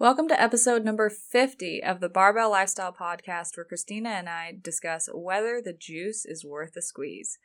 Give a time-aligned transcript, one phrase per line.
[0.00, 5.08] Welcome to episode number 50 of the Barbell Lifestyle Podcast, where Christina and I discuss
[5.12, 7.36] whether the juice is worth the squeeze.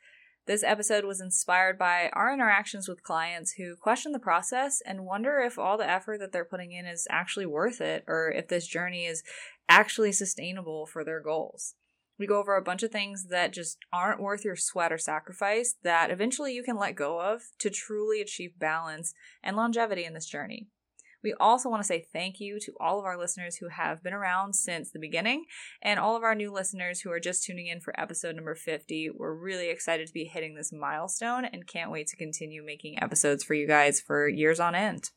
[0.46, 5.40] This episode was inspired by our interactions with clients who question the process and wonder
[5.40, 8.68] if all the effort that they're putting in is actually worth it or if this
[8.68, 9.24] journey is
[9.68, 11.74] actually sustainable for their goals.
[12.20, 15.74] We go over a bunch of things that just aren't worth your sweat or sacrifice
[15.82, 19.12] that eventually you can let go of to truly achieve balance
[19.42, 20.68] and longevity in this journey.
[21.24, 24.12] We also want to say thank you to all of our listeners who have been
[24.12, 25.46] around since the beginning
[25.80, 29.08] and all of our new listeners who are just tuning in for episode number 50.
[29.16, 33.42] We're really excited to be hitting this milestone and can't wait to continue making episodes
[33.42, 35.12] for you guys for years on end.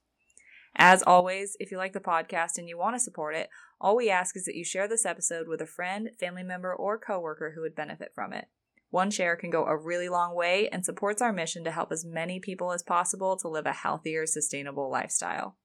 [0.78, 3.50] As always, if you like the podcast and you want to support it,
[3.82, 6.98] all we ask is that you share this episode with a friend, family member, or
[6.98, 8.46] coworker who would benefit from it.
[8.92, 12.06] One share can go a really long way and supports our mission to help as
[12.06, 15.58] many people as possible to live a healthier, sustainable lifestyle.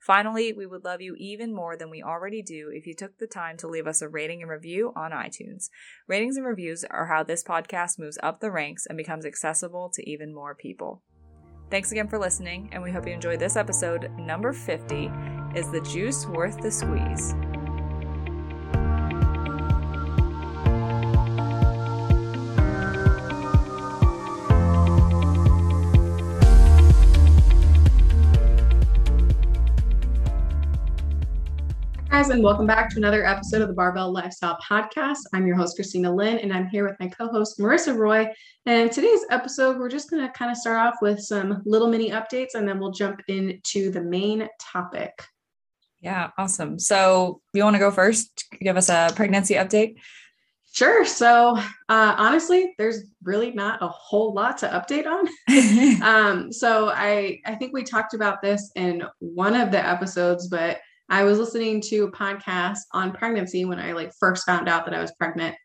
[0.00, 3.26] Finally, we would love you even more than we already do if you took the
[3.26, 5.68] time to leave us a rating and review on iTunes.
[6.06, 10.08] Ratings and reviews are how this podcast moves up the ranks and becomes accessible to
[10.08, 11.02] even more people.
[11.70, 14.10] Thanks again for listening, and we hope you enjoyed this episode.
[14.18, 15.10] Number 50
[15.54, 17.34] Is the Juice Worth the Squeeze?
[32.18, 35.18] Guys, and welcome back to another episode of the Barbell Lifestyle Podcast.
[35.32, 38.28] I'm your host, Christina Lynn, and I'm here with my co host, Marissa Roy.
[38.66, 42.10] And today's episode, we're just going to kind of start off with some little mini
[42.10, 45.12] updates, and then we'll jump into the main topic.
[46.00, 46.80] Yeah, awesome.
[46.80, 48.46] So, you want to go first?
[48.60, 49.94] Give us a pregnancy update?
[50.72, 51.04] Sure.
[51.04, 56.02] So, uh, honestly, there's really not a whole lot to update on.
[56.02, 60.78] um, so, I I think we talked about this in one of the episodes, but
[61.08, 64.94] I was listening to a podcast on pregnancy when I like first found out that
[64.94, 65.56] I was pregnant.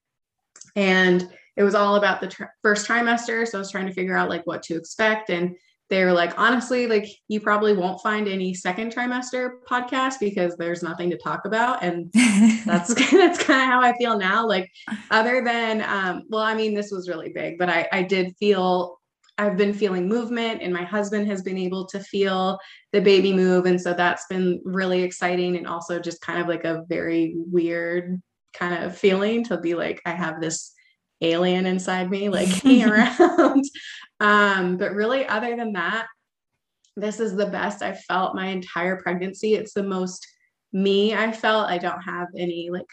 [0.75, 3.47] And it was all about the tr- first trimester.
[3.47, 5.29] So I was trying to figure out like what to expect.
[5.29, 5.56] And
[5.90, 10.81] they were like, honestly, like you probably won't find any second trimester podcast because there's
[10.81, 11.84] nothing to talk about.
[11.84, 12.12] And
[12.66, 14.47] that's that's kind of how I feel now.
[14.47, 14.72] Like
[15.12, 19.00] other than um, well, I mean, this was really big, but I, I did feel
[19.38, 22.59] I've been feeling movement and my husband has been able to feel
[22.91, 23.66] the baby move.
[23.66, 28.21] And so that's been really exciting and also just kind of like a very weird
[28.53, 30.73] kind of feeling to be like, I have this
[31.21, 33.66] alien inside me, like hanging around.
[34.19, 36.07] Um, but really, other than that,
[36.95, 39.55] this is the best I've felt my entire pregnancy.
[39.55, 40.27] It's the most
[40.71, 41.69] me I felt.
[41.69, 42.85] I don't have any like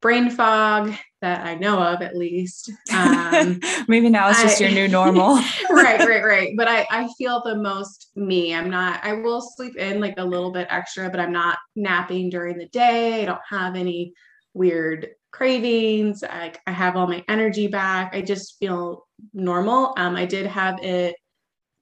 [0.00, 2.70] brain fog that I know of at least.
[2.94, 5.36] Um, Maybe now it's just I, your new normal.
[5.70, 6.56] right, right, right.
[6.56, 8.54] But I, I feel the most me.
[8.54, 12.30] I'm not, I will sleep in like a little bit extra, but I'm not napping
[12.30, 13.22] during the day.
[13.22, 14.14] I don't have any
[14.54, 16.24] weird cravings.
[16.24, 18.14] I, I have all my energy back.
[18.14, 19.94] I just feel normal.
[19.96, 21.16] Um, I did have it,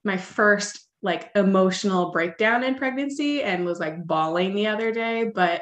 [0.03, 5.61] my first like emotional breakdown in pregnancy and was like bawling the other day, but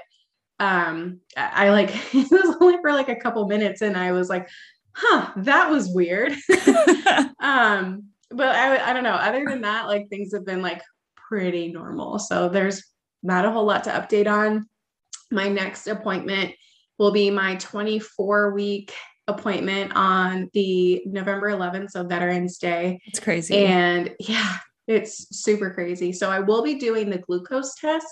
[0.60, 4.30] um I, I like it was only for like a couple minutes and I was
[4.30, 4.50] like,
[4.94, 6.34] huh, that was weird.
[7.40, 9.12] um, but I I don't know.
[9.12, 10.82] Other than that, like things have been like
[11.16, 12.20] pretty normal.
[12.20, 12.84] So there's
[13.24, 14.68] not a whole lot to update on.
[15.32, 16.54] My next appointment
[16.98, 18.94] will be my 24 week
[19.28, 23.02] appointment on the November 11th, so Veterans Day.
[23.06, 23.66] It's crazy.
[23.66, 24.58] And yeah,
[24.88, 26.14] it's super crazy.
[26.14, 28.08] So I will be doing the glucose test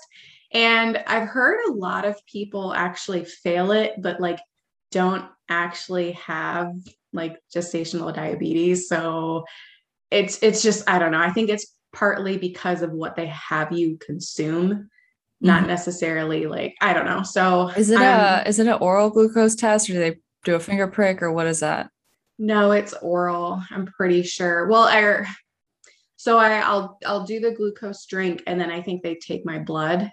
[0.56, 4.38] and I've heard a lot of people actually fail it, but like
[4.90, 6.72] don't actually have
[7.12, 8.88] like gestational diabetes.
[8.88, 9.44] So
[10.10, 11.20] it's it's just I don't know.
[11.20, 14.88] I think it's partly because of what they have you consume,
[15.42, 15.68] not mm-hmm.
[15.68, 17.22] necessarily like I don't know.
[17.22, 20.60] So is it a is it an oral glucose test or do they do a
[20.60, 21.90] finger prick or what is that?
[22.38, 23.62] No, it's oral.
[23.70, 24.68] I'm pretty sure.
[24.68, 25.26] Well, I
[26.16, 29.58] so I, I'll I'll do the glucose drink and then I think they take my
[29.58, 30.10] blood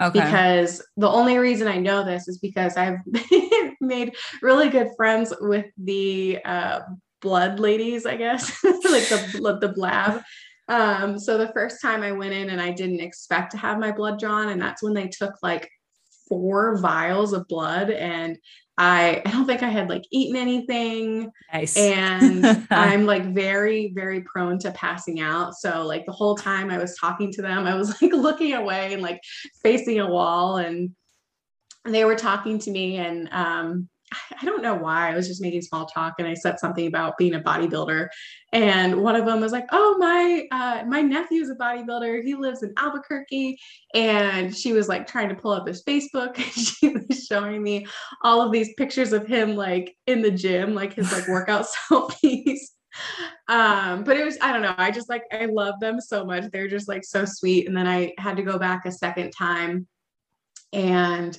[0.00, 0.20] Okay.
[0.20, 2.98] Because the only reason I know this is because I've
[3.80, 6.80] made really good friends with the uh,
[7.20, 10.22] blood ladies, I guess, like the the blab.
[10.68, 13.92] Um, so the first time I went in and I didn't expect to have my
[13.92, 15.68] blood drawn, and that's when they took like
[16.28, 18.38] four vials of blood and
[18.80, 21.30] I, I don't think I had like eaten anything.
[21.52, 21.76] Nice.
[21.76, 25.54] And I'm like very, very prone to passing out.
[25.54, 28.94] So like the whole time I was talking to them, I was like looking away
[28.94, 29.20] and like
[29.62, 30.92] facing a wall and
[31.84, 33.88] they were talking to me and um
[34.40, 35.10] I don't know why.
[35.12, 38.08] I was just making small talk and I said something about being a bodybuilder.
[38.52, 42.24] And one of them was like, Oh, my uh, my nephew is a bodybuilder.
[42.24, 43.58] He lives in Albuquerque.
[43.94, 47.86] And she was like trying to pull up his Facebook and she was showing me
[48.22, 52.58] all of these pictures of him like in the gym, like his like workout selfies.
[53.48, 56.50] um, but it was, I don't know, I just like I love them so much.
[56.50, 57.68] They're just like so sweet.
[57.68, 59.86] And then I had to go back a second time
[60.72, 61.38] and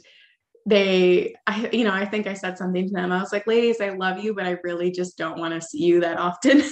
[0.65, 3.11] they I you know I think I said something to them.
[3.11, 5.83] I was like ladies I love you but I really just don't want to see
[5.83, 6.61] you that often.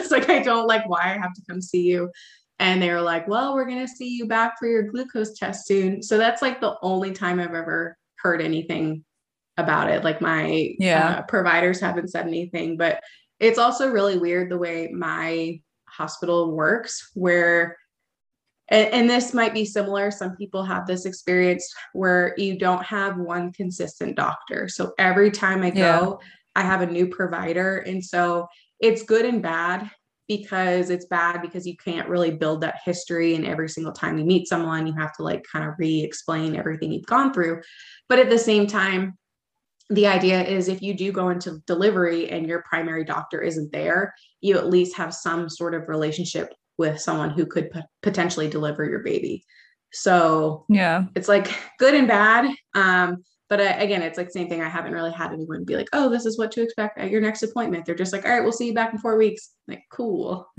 [0.00, 2.10] It's like I don't like why I have to come see you.
[2.58, 5.66] And they were like well we're going to see you back for your glucose test
[5.66, 6.02] soon.
[6.02, 9.04] So that's like the only time I've ever heard anything
[9.56, 10.04] about it.
[10.04, 11.18] Like my yeah.
[11.18, 13.00] uh, providers haven't said anything but
[13.40, 17.76] it's also really weird the way my hospital works where
[18.70, 20.10] and, and, this might be similar.
[20.10, 24.68] Some people have this experience where you don't have one consistent doctor.
[24.68, 26.28] So every time I go, yeah.
[26.56, 27.78] I have a new provider.
[27.78, 28.48] And so
[28.80, 29.90] it's good and bad
[30.28, 33.34] because it's bad because you can't really build that history.
[33.34, 36.54] And every single time you meet someone, you have to like kind of re explain
[36.54, 37.62] everything you've gone through.
[38.08, 39.16] But at the same time,
[39.90, 44.14] the idea is if you do go into delivery and your primary doctor isn't there,
[44.42, 48.84] you at least have some sort of relationship with someone who could p- potentially deliver
[48.84, 49.44] your baby.
[49.92, 52.54] So yeah, it's like good and bad.
[52.74, 54.60] Um, but uh, again, it's like same thing.
[54.60, 57.20] I haven't really had anyone be like, "Oh, this is what to expect at your
[57.20, 59.84] next appointment." They're just like, "All right, we'll see you back in four weeks." Like,
[59.90, 60.48] cool.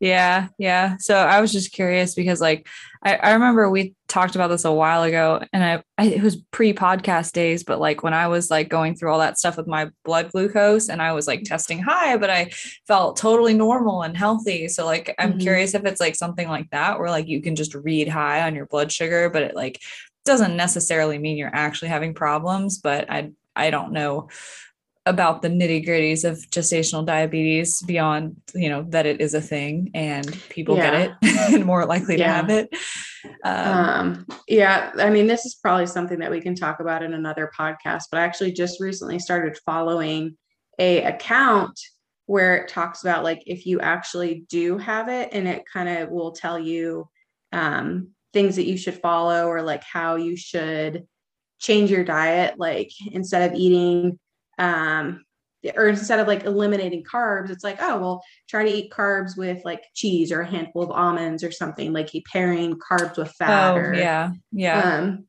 [0.00, 0.96] yeah, yeah.
[0.98, 2.68] So I was just curious because, like,
[3.02, 6.36] I, I remember we talked about this a while ago, and I, I it was
[6.52, 9.90] pre-podcast days, but like when I was like going through all that stuff with my
[10.04, 12.50] blood glucose, and I was like testing high, but I
[12.86, 14.68] felt totally normal and healthy.
[14.68, 15.40] So like, I'm mm-hmm.
[15.40, 18.54] curious if it's like something like that, where like you can just read high on
[18.54, 19.80] your blood sugar, but it like
[20.24, 24.28] doesn't necessarily mean you're actually having problems, but I I don't know
[25.06, 29.90] about the nitty gritties of gestational diabetes beyond you know that it is a thing
[29.94, 30.90] and people yeah.
[30.90, 32.26] get it and more likely yeah.
[32.26, 32.68] to have it
[33.44, 37.14] um, um, yeah i mean this is probably something that we can talk about in
[37.14, 40.36] another podcast but i actually just recently started following
[40.78, 41.78] a account
[42.26, 46.10] where it talks about like if you actually do have it and it kind of
[46.10, 47.08] will tell you
[47.52, 51.06] um, things that you should follow or like how you should
[51.58, 54.18] change your diet like instead of eating
[54.58, 55.22] um
[55.76, 59.62] or instead of like eliminating carbs it's like oh well try to eat carbs with
[59.64, 63.76] like cheese or a handful of almonds or something like pairing carbs with fat oh,
[63.76, 64.98] or, yeah yeah.
[64.98, 65.24] um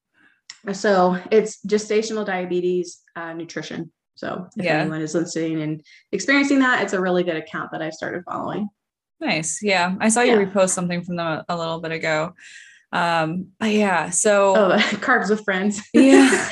[0.73, 3.91] so it's gestational diabetes uh, nutrition.
[4.15, 4.81] So if yeah.
[4.81, 5.81] anyone is listening and
[6.11, 8.69] experiencing that it's a really good account that i started following.
[9.19, 9.95] Nice yeah.
[9.99, 10.45] I saw you yeah.
[10.45, 12.33] repost something from them a, a little bit ago
[12.93, 15.81] um, yeah, so oh, carbs with friends.
[15.93, 16.29] yeah,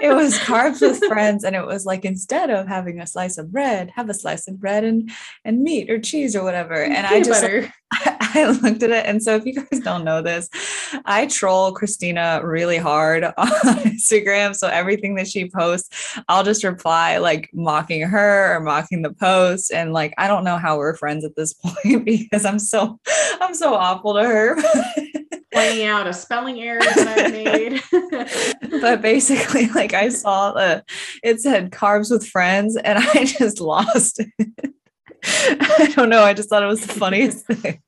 [0.00, 3.52] it was carbs with friends, and it was like instead of having a slice of
[3.52, 5.10] bread, have a slice of bread and
[5.44, 6.82] and meat or cheese or whatever.
[6.82, 7.70] And I just I,
[8.34, 10.48] I looked at it, and so if you guys don't know this,
[11.04, 14.56] I troll Christina really hard on Instagram.
[14.56, 19.70] So everything that she posts, I'll just reply like mocking her or mocking the post,
[19.70, 22.98] and like I don't know how we're friends at this point because I'm so
[23.38, 24.56] I'm so awful to her
[25.52, 27.82] pointing out a spelling error that I made.
[28.80, 30.84] but basically, like I saw the
[31.22, 34.74] it said carbs with friends, and I just lost it.
[35.24, 36.22] I don't know.
[36.22, 37.82] I just thought it was the funniest thing.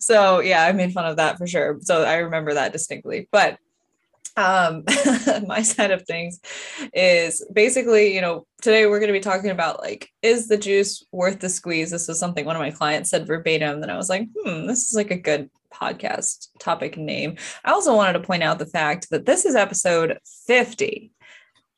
[0.00, 1.78] so yeah, I made fun of that for sure.
[1.82, 3.28] So I remember that distinctly.
[3.30, 3.58] But
[4.36, 4.84] um
[5.46, 6.40] my side of things
[6.92, 11.04] is basically you know today we're going to be talking about like is the juice
[11.12, 11.90] worth the squeeze?
[11.90, 14.88] This was something one of my clients said verbatim and i was like hmm this
[14.90, 17.36] is like a good podcast topic name.
[17.64, 21.12] I also wanted to point out the fact that this is episode 50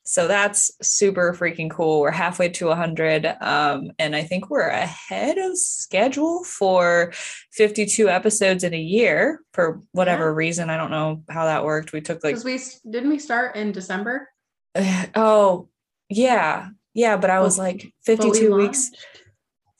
[0.08, 2.00] so that's super freaking cool.
[2.00, 3.26] We're halfway to 100.
[3.42, 7.12] Um, and I think we're ahead of schedule for
[7.52, 10.36] 52 episodes in a year for whatever yeah.
[10.36, 10.70] reason.
[10.70, 11.92] I don't know how that worked.
[11.92, 12.36] We took like.
[12.36, 14.30] Because we didn't we start in December?
[15.14, 15.68] oh,
[16.08, 16.70] yeah.
[16.94, 17.18] Yeah.
[17.18, 18.90] But I was like 52 weeks.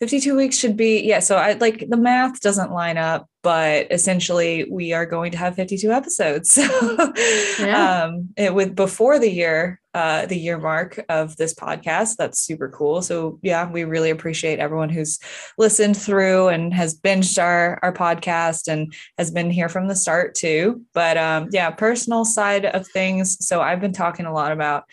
[0.00, 4.66] 52 weeks should be yeah so i like the math doesn't line up but essentially
[4.70, 7.14] we are going to have 52 episodes so
[7.58, 8.02] yeah.
[8.04, 12.68] um it with before the year uh the year mark of this podcast that's super
[12.68, 15.18] cool so yeah we really appreciate everyone who's
[15.56, 20.34] listened through and has binged our our podcast and has been here from the start
[20.34, 24.84] too but um yeah personal side of things so i've been talking a lot about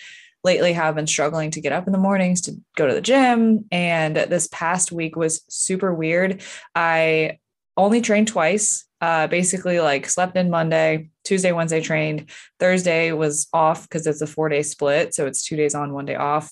[0.46, 3.66] lately have been struggling to get up in the mornings to go to the gym.
[3.72, 6.44] And this past week was super weird.
[6.76, 7.40] I
[7.78, 8.86] only trained twice.
[9.02, 12.30] Uh, basically like slept in Monday, Tuesday, Wednesday trained.
[12.60, 15.14] Thursday was off because it's a four day split.
[15.14, 16.52] So it's two days on, one day off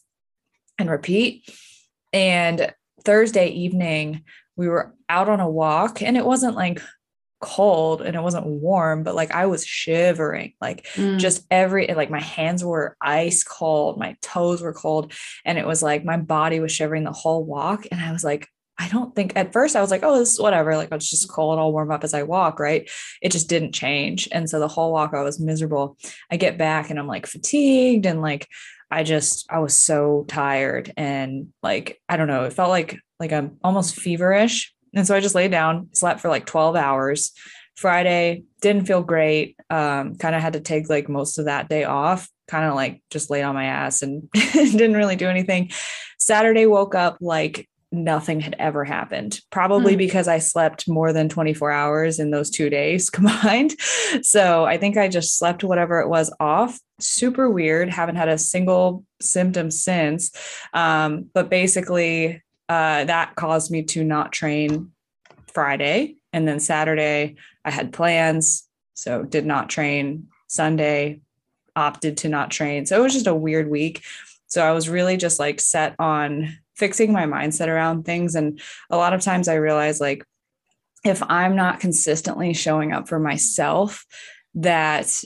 [0.77, 1.49] and repeat.
[2.11, 2.71] And
[3.03, 4.23] Thursday evening,
[4.55, 6.81] we were out on a walk and it wasn't like
[7.41, 11.19] cold and it wasn't warm, but like I was shivering, like mm.
[11.19, 15.11] just every, like my hands were ice cold, my toes were cold.
[15.43, 17.85] And it was like my body was shivering the whole walk.
[17.91, 18.47] And I was like,
[18.79, 20.75] I don't think at first I was like, oh, this is whatever.
[20.75, 21.59] Like it's just cold.
[21.59, 22.59] I'll warm up as I walk.
[22.59, 22.89] Right.
[23.21, 24.27] It just didn't change.
[24.31, 25.97] And so the whole walk, I was miserable.
[26.31, 28.47] I get back and I'm like fatigued and like,
[28.89, 33.31] I just, I was so tired and like, I don't know, it felt like, like
[33.31, 37.31] I'm almost feverish and so I just laid down, slept for like 12 hours.
[37.75, 39.57] Friday didn't feel great.
[39.69, 43.01] Um, kind of had to take like most of that day off, kind of like
[43.09, 45.71] just laid on my ass and didn't really do anything.
[46.19, 49.99] Saturday woke up like nothing had ever happened, probably mm.
[49.99, 53.75] because I slept more than 24 hours in those two days combined.
[54.21, 56.79] So I think I just slept whatever it was off.
[56.99, 57.89] Super weird.
[57.89, 60.31] Haven't had a single symptom since.
[60.73, 64.91] Um, but basically, uh, that caused me to not train
[65.53, 66.15] Friday.
[66.33, 68.67] And then Saturday, I had plans.
[68.95, 70.27] So did not train.
[70.47, 71.21] Sunday,
[71.75, 72.85] opted to not train.
[72.85, 74.03] So it was just a weird week.
[74.47, 78.35] So I was really just like set on fixing my mindset around things.
[78.35, 80.23] And a lot of times I realize like,
[81.05, 84.05] if I'm not consistently showing up for myself,
[84.55, 85.23] that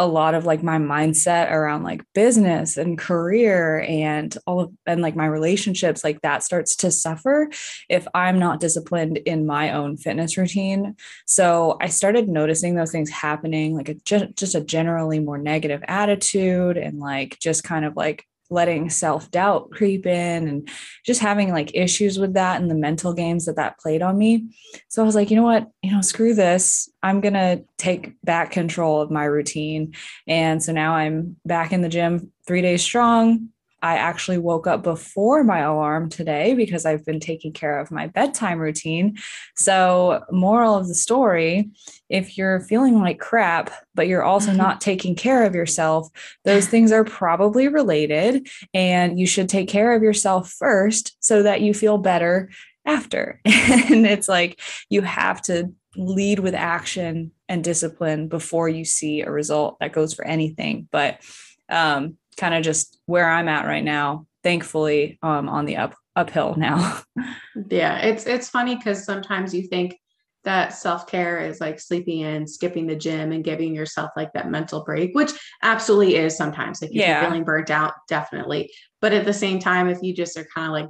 [0.00, 5.02] a lot of like my mindset around like business and career and all of and
[5.02, 7.50] like my relationships like that starts to suffer
[7.90, 13.10] if i'm not disciplined in my own fitness routine so i started noticing those things
[13.10, 18.24] happening like a, just a generally more negative attitude and like just kind of like
[18.50, 20.68] letting self doubt creep in and
[21.06, 24.48] just having like issues with that and the mental games that that played on me.
[24.88, 25.70] So I was like, you know what?
[25.82, 26.90] You know, screw this.
[27.02, 29.94] I'm going to take back control of my routine.
[30.26, 33.50] And so now I'm back in the gym three days strong,
[33.82, 38.06] I actually woke up before my alarm today because I've been taking care of my
[38.06, 39.16] bedtime routine.
[39.56, 41.70] So, moral of the story
[42.08, 44.58] if you're feeling like crap, but you're also mm-hmm.
[44.58, 46.08] not taking care of yourself,
[46.44, 48.48] those things are probably related.
[48.74, 52.50] And you should take care of yourself first so that you feel better
[52.84, 53.40] after.
[53.44, 59.30] and it's like you have to lead with action and discipline before you see a
[59.30, 60.88] result that goes for anything.
[60.90, 61.20] But
[61.68, 64.26] um, kind of just where I'm at right now.
[64.42, 67.02] Thankfully, um, on the up uphill now.
[67.70, 69.96] yeah, it's it's funny because sometimes you think
[70.44, 74.82] that self-care is like sleeping in, skipping the gym and giving yourself like that mental
[74.82, 75.32] break, which
[75.62, 76.80] absolutely is sometimes.
[76.80, 77.20] Like if yeah.
[77.20, 78.72] you're feeling burnt out, definitely.
[79.02, 80.88] But at the same time, if you just are kind of like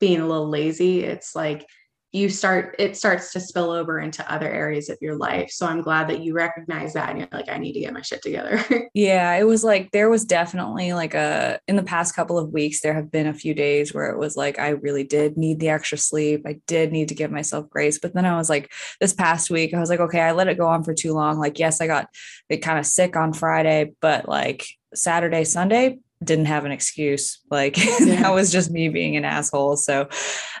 [0.00, 1.66] being a little lazy, it's like
[2.12, 5.50] you start it starts to spill over into other areas of your life.
[5.50, 8.02] So i'm glad that you recognize that and you're like i need to get my
[8.02, 8.62] shit together.
[8.94, 12.80] Yeah it was like there was definitely like a in the past couple of weeks
[12.80, 15.68] there have been a few days where it was like i really did need the
[15.68, 16.42] extra sleep.
[16.46, 17.98] I did need to give myself grace.
[17.98, 20.58] But then i was like this past week i was like okay i let it
[20.58, 21.38] go on for too long.
[21.38, 22.08] Like yes i got
[22.48, 27.40] it kind of sick on friday but like saturday sunday didn't have an excuse.
[27.50, 28.22] Like yeah.
[28.22, 29.76] that was just me being an asshole.
[29.76, 30.08] So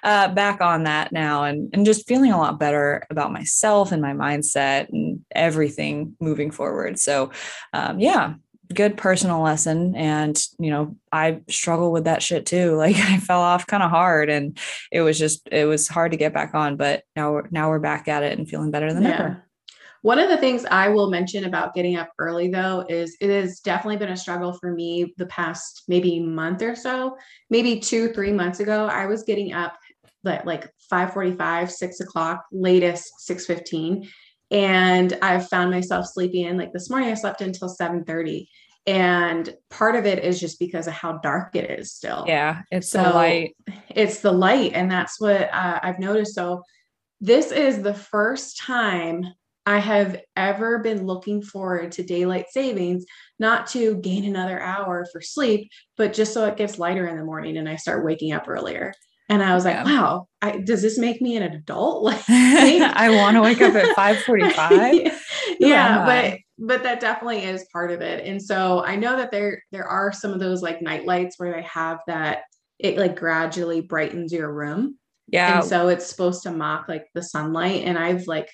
[0.02, 4.02] uh, back on that now and, and just feeling a lot better about myself and
[4.02, 6.98] my mindset and everything moving forward.
[6.98, 7.30] So
[7.72, 8.34] um, yeah,
[8.74, 9.94] good personal lesson.
[9.96, 12.76] And, you know, I struggle with that shit too.
[12.86, 14.58] Like I fell off kind of hard and
[14.92, 17.80] it was just, it was hard to get back on, but now we're, now we're
[17.80, 19.10] back at it and feeling better than yeah.
[19.10, 19.45] ever.
[20.06, 23.58] One of the things I will mention about getting up early, though, is it has
[23.58, 27.16] definitely been a struggle for me the past maybe month or so.
[27.50, 29.76] Maybe two, three months ago, I was getting up
[30.24, 34.08] at like 5:45, 6 o'clock, latest 6:15,
[34.52, 36.56] and I've found myself sleeping in.
[36.56, 38.46] Like this morning, I slept until 7:30
[38.86, 42.88] and part of it is just because of how dark it is still yeah it's
[42.88, 43.56] so the light
[43.88, 46.62] it's the light and that's what uh, i've noticed so
[47.20, 49.24] this is the first time
[49.66, 53.04] I have ever been looking forward to daylight savings,
[53.40, 57.24] not to gain another hour for sleep, but just so it gets lighter in the
[57.24, 58.94] morning and I start waking up earlier.
[59.28, 62.04] And I was like, wow, I, does this make me an adult?
[62.04, 65.20] Like, I want to wake up at 545.
[65.60, 68.24] yeah, but but that definitely is part of it.
[68.24, 71.52] And so I know that there there are some of those like night lights where
[71.52, 72.42] they have that
[72.78, 74.96] it like gradually brightens your room.
[75.26, 75.58] Yeah.
[75.58, 77.82] And so it's supposed to mock like the sunlight.
[77.84, 78.48] And I've like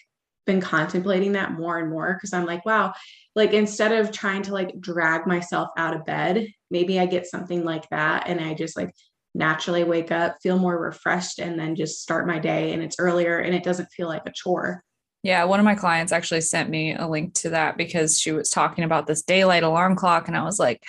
[0.47, 2.95] been contemplating that more and more because I'm like, wow,
[3.35, 7.65] like instead of trying to like drag myself out of bed, maybe I get something
[7.65, 8.95] like that and I just like
[9.35, 12.73] naturally wake up, feel more refreshed, and then just start my day.
[12.73, 14.83] And it's earlier and it doesn't feel like a chore.
[15.23, 18.51] Yeah, one of my clients actually sent me a link to that because she was
[18.51, 20.83] talking about this daylight alarm clock and I was like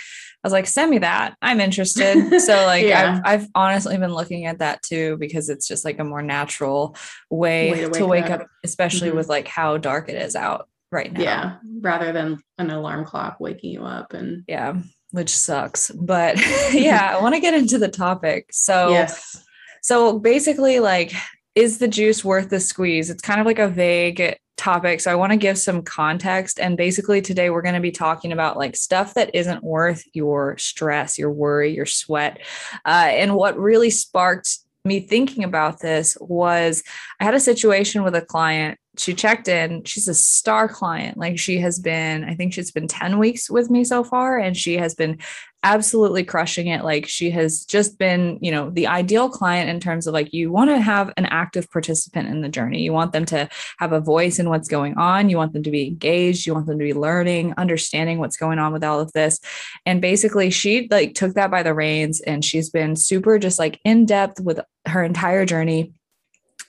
[0.43, 1.35] I was like send me that.
[1.41, 2.31] I'm interested.
[2.43, 3.21] So like yeah.
[3.23, 6.95] I've I've honestly been looking at that too because it's just like a more natural
[7.29, 8.41] way, way to wake, to wake up.
[8.41, 8.47] up.
[8.63, 9.17] especially mm-hmm.
[9.17, 11.21] with like how dark it is out right now.
[11.21, 14.75] Yeah, rather than an alarm clock waking you up and Yeah,
[15.11, 15.91] which sucks.
[15.91, 16.37] But
[16.73, 18.49] yeah, I want to get into the topic.
[18.51, 19.41] So Yes.
[19.81, 21.13] So basically like
[21.55, 23.09] is the juice worth the squeeze?
[23.09, 25.01] It's kind of like a vague topic.
[25.01, 26.57] So I want to give some context.
[26.57, 30.57] And basically, today we're going to be talking about like stuff that isn't worth your
[30.57, 32.39] stress, your worry, your sweat.
[32.85, 36.81] Uh, and what really sparked me thinking about this was
[37.19, 39.83] I had a situation with a client she checked in.
[39.85, 41.17] She's a star client.
[41.17, 44.55] Like she has been, I think she's been 10 weeks with me so far, and
[44.55, 45.19] she has been
[45.63, 46.83] absolutely crushing it.
[46.83, 50.51] Like she has just been, you know, the ideal client in terms of like you
[50.51, 52.81] want to have an active participant in the journey.
[52.81, 55.29] You want them to have a voice in what's going on.
[55.29, 56.45] You want them to be engaged.
[56.45, 59.39] You want them to be learning, understanding what's going on with all of this.
[59.85, 63.79] And basically, she like took that by the reins and she's been super just like
[63.85, 65.93] in depth with her entire journey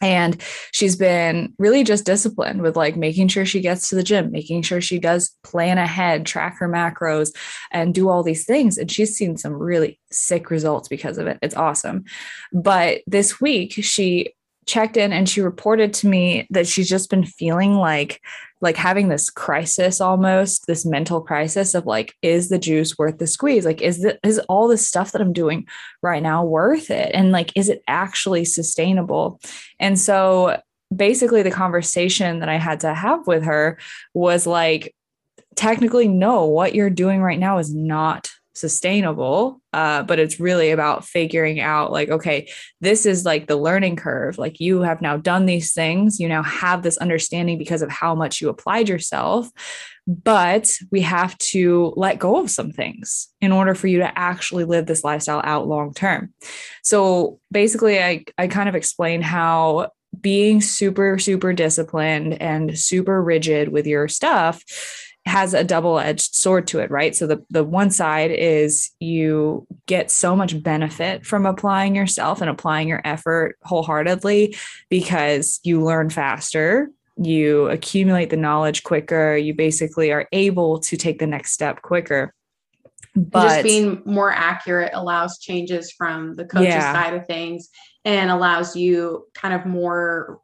[0.01, 0.41] and
[0.73, 4.63] she's been really just disciplined with like making sure she gets to the gym making
[4.63, 7.31] sure she does plan ahead track her macros
[7.71, 8.79] and do all these things.
[8.79, 11.39] And she's seen some really sick results because of it.
[11.43, 12.05] It's awesome.
[12.53, 14.35] But this week she
[14.67, 18.21] checked in and she reported to me that she's just been feeling like
[18.65, 23.27] like having this crisis almost this mental crisis of like is the juice worth the
[23.27, 23.65] squeeze?
[23.65, 25.69] Like is the, is all the stuff that i'm doing
[26.03, 27.13] right now worth it?
[27.15, 29.39] And like is it actually sustainable?
[29.79, 30.61] And so
[30.95, 33.79] basically the conversation that i had to have with her
[34.13, 34.95] was like
[35.57, 41.05] technically no what you're doing right now is not sustainable uh, but it's really about
[41.05, 42.49] figuring out like okay
[42.81, 44.39] this is like the learning curve.
[44.39, 46.21] Like you have now done these things.
[46.21, 49.51] You now have this understanding because of how much you applied yourself
[50.07, 54.65] but we have to let go of some things in order for you to actually
[54.65, 56.35] live this lifestyle out long term.
[56.83, 63.71] So basically i i kind of explain how being super super disciplined and super rigid
[63.71, 64.63] with your stuff
[65.27, 70.11] has a double-edged sword to it right so the, the one side is you get
[70.11, 74.55] so much benefit from applying yourself and applying your effort wholeheartedly
[74.91, 81.19] because you learn faster you accumulate the knowledge quicker you basically are able to take
[81.19, 82.35] the next step quicker
[83.17, 86.93] but just being more accurate allows changes from the coach's yeah.
[86.93, 87.71] side of things
[88.05, 90.41] and allows you kind of more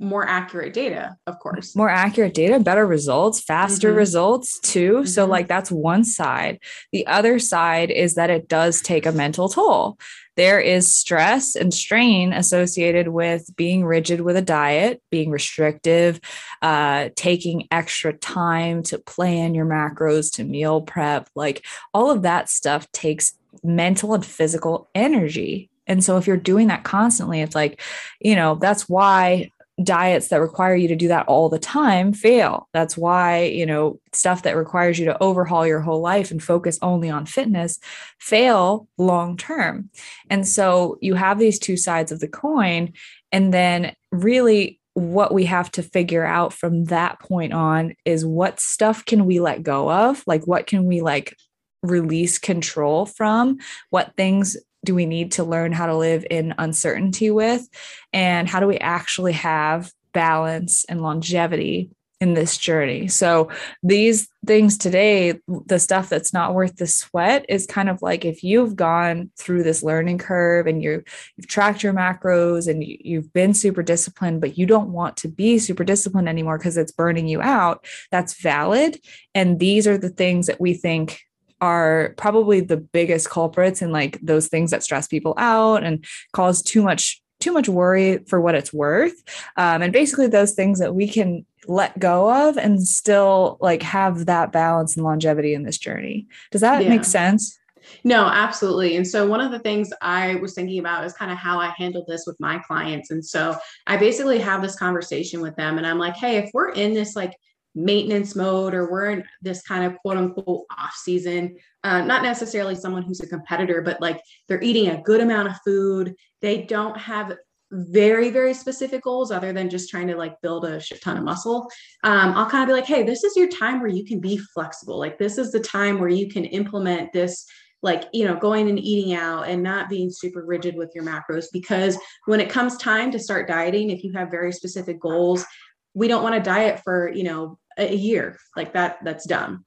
[0.00, 1.76] more accurate data, of course.
[1.76, 3.98] More accurate data, better results, faster mm-hmm.
[3.98, 4.92] results too.
[4.94, 5.06] Mm-hmm.
[5.06, 6.58] So, like, that's one side.
[6.90, 9.98] The other side is that it does take a mental toll.
[10.36, 16.18] There is stress and strain associated with being rigid with a diet, being restrictive,
[16.62, 21.28] uh, taking extra time to plan your macros, to meal prep.
[21.34, 25.68] Like, all of that stuff takes mental and physical energy.
[25.86, 27.82] And so, if you're doing that constantly, it's like,
[28.18, 29.50] you know, that's why
[29.82, 32.68] diets that require you to do that all the time fail.
[32.72, 36.78] That's why, you know, stuff that requires you to overhaul your whole life and focus
[36.82, 37.78] only on fitness
[38.18, 39.90] fail long term.
[40.28, 42.92] And so you have these two sides of the coin.
[43.32, 48.60] And then really what we have to figure out from that point on is what
[48.60, 50.22] stuff can we let go of?
[50.26, 51.36] Like, what can we like
[51.82, 53.58] release control from?
[53.90, 57.68] What things do we need to learn how to live in uncertainty with?
[58.12, 61.90] And how do we actually have balance and longevity
[62.20, 63.08] in this journey?
[63.08, 63.50] So,
[63.82, 65.34] these things today,
[65.66, 69.62] the stuff that's not worth the sweat is kind of like if you've gone through
[69.62, 71.02] this learning curve and you
[71.36, 75.58] you've tracked your macros and you've been super disciplined, but you don't want to be
[75.58, 78.98] super disciplined anymore because it's burning you out, that's valid.
[79.34, 81.20] And these are the things that we think
[81.60, 86.62] are probably the biggest culprits and like those things that stress people out and cause
[86.62, 89.14] too much too much worry for what it's worth
[89.56, 94.26] um, and basically those things that we can let go of and still like have
[94.26, 96.88] that balance and longevity in this journey does that yeah.
[96.88, 97.58] make sense
[98.04, 98.96] no, absolutely.
[98.96, 101.72] And so one of the things I was thinking about is kind of how I
[101.76, 103.10] handle this with my clients.
[103.10, 106.70] And so I basically have this conversation with them and I'm like, hey, if we're
[106.70, 107.36] in this like
[107.74, 112.74] maintenance mode or we're in this kind of quote unquote off season uh, not necessarily
[112.74, 116.14] someone who's a competitor but like they're eating a good amount of food.
[116.42, 117.36] They don't have
[117.72, 121.22] very very specific goals other than just trying to like build a shit ton of
[121.22, 121.70] muscle.
[122.02, 124.38] Um, i'll kind of be like hey this is your time where you can be
[124.38, 124.98] flexible.
[124.98, 127.46] Like this is the time where you can implement this
[127.82, 131.46] like you know going and eating out and not being super rigid with your macros.
[131.52, 135.46] Because when it comes time to start dieting if you have very specific goals
[135.94, 138.98] we don't want to diet for, you know, a, year like that.
[139.04, 139.64] That's dumb.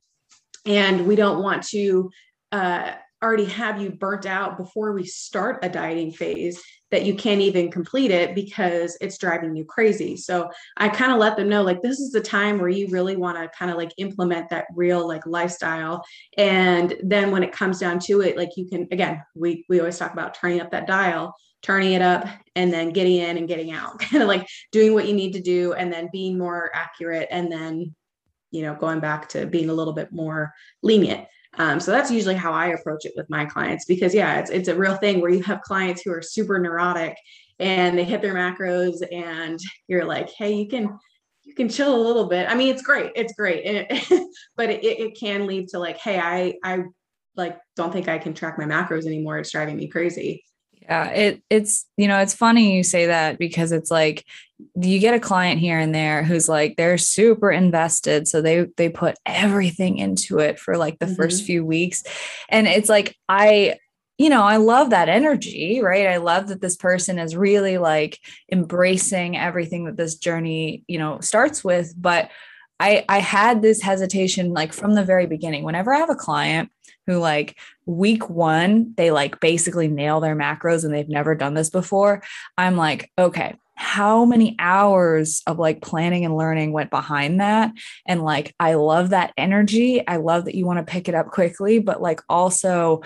[0.65, 2.09] And we don't want to
[2.51, 6.61] uh, already have you burnt out before we start a dieting phase
[6.91, 10.15] that you can't even complete it because it's driving you crazy.
[10.15, 13.15] So I kind of let them know like this is the time where you really
[13.15, 16.03] want to kind of like implement that real like lifestyle.
[16.37, 19.97] And then when it comes down to it, like you can again, we we always
[19.97, 21.33] talk about turning up that dial,
[21.63, 23.99] turning it up and then getting in and getting out.
[23.99, 27.51] kind of like doing what you need to do and then being more accurate and
[27.51, 27.95] then
[28.51, 31.25] you know going back to being a little bit more lenient
[31.57, 34.67] um, so that's usually how I approach it with my clients because yeah, it's it's
[34.69, 37.15] a real thing where you have clients who are super neurotic
[37.59, 40.97] and they hit their macros and you're like, hey, you can
[41.43, 42.49] you can chill a little bit.
[42.49, 46.19] I mean, it's great, it's great, it, but it, it can lead to like, hey,
[46.19, 46.85] I I
[47.35, 49.37] like don't think I can track my macros anymore.
[49.37, 50.43] It's driving me crazy.
[50.83, 54.25] Yeah, it it's you know, it's funny you say that because it's like
[54.75, 58.87] you get a client here and there who's like they're super invested so they they
[58.87, 61.15] put everything into it for like the mm-hmm.
[61.15, 62.03] first few weeks
[62.49, 63.75] and it's like I
[64.19, 66.07] you know, I love that energy, right?
[66.07, 68.19] I love that this person is really like
[68.51, 72.29] embracing everything that this journey, you know, starts with, but
[72.83, 75.63] I I had this hesitation like from the very beginning.
[75.63, 76.69] Whenever I have a client
[77.07, 81.69] who like week 1, they like basically nail their macros and they've never done this
[81.69, 82.21] before,
[82.57, 87.71] I'm like, okay, how many hours of like planning and learning went behind that
[88.05, 90.05] and like I love that energy.
[90.05, 93.01] I love that you want to pick it up quickly, but like also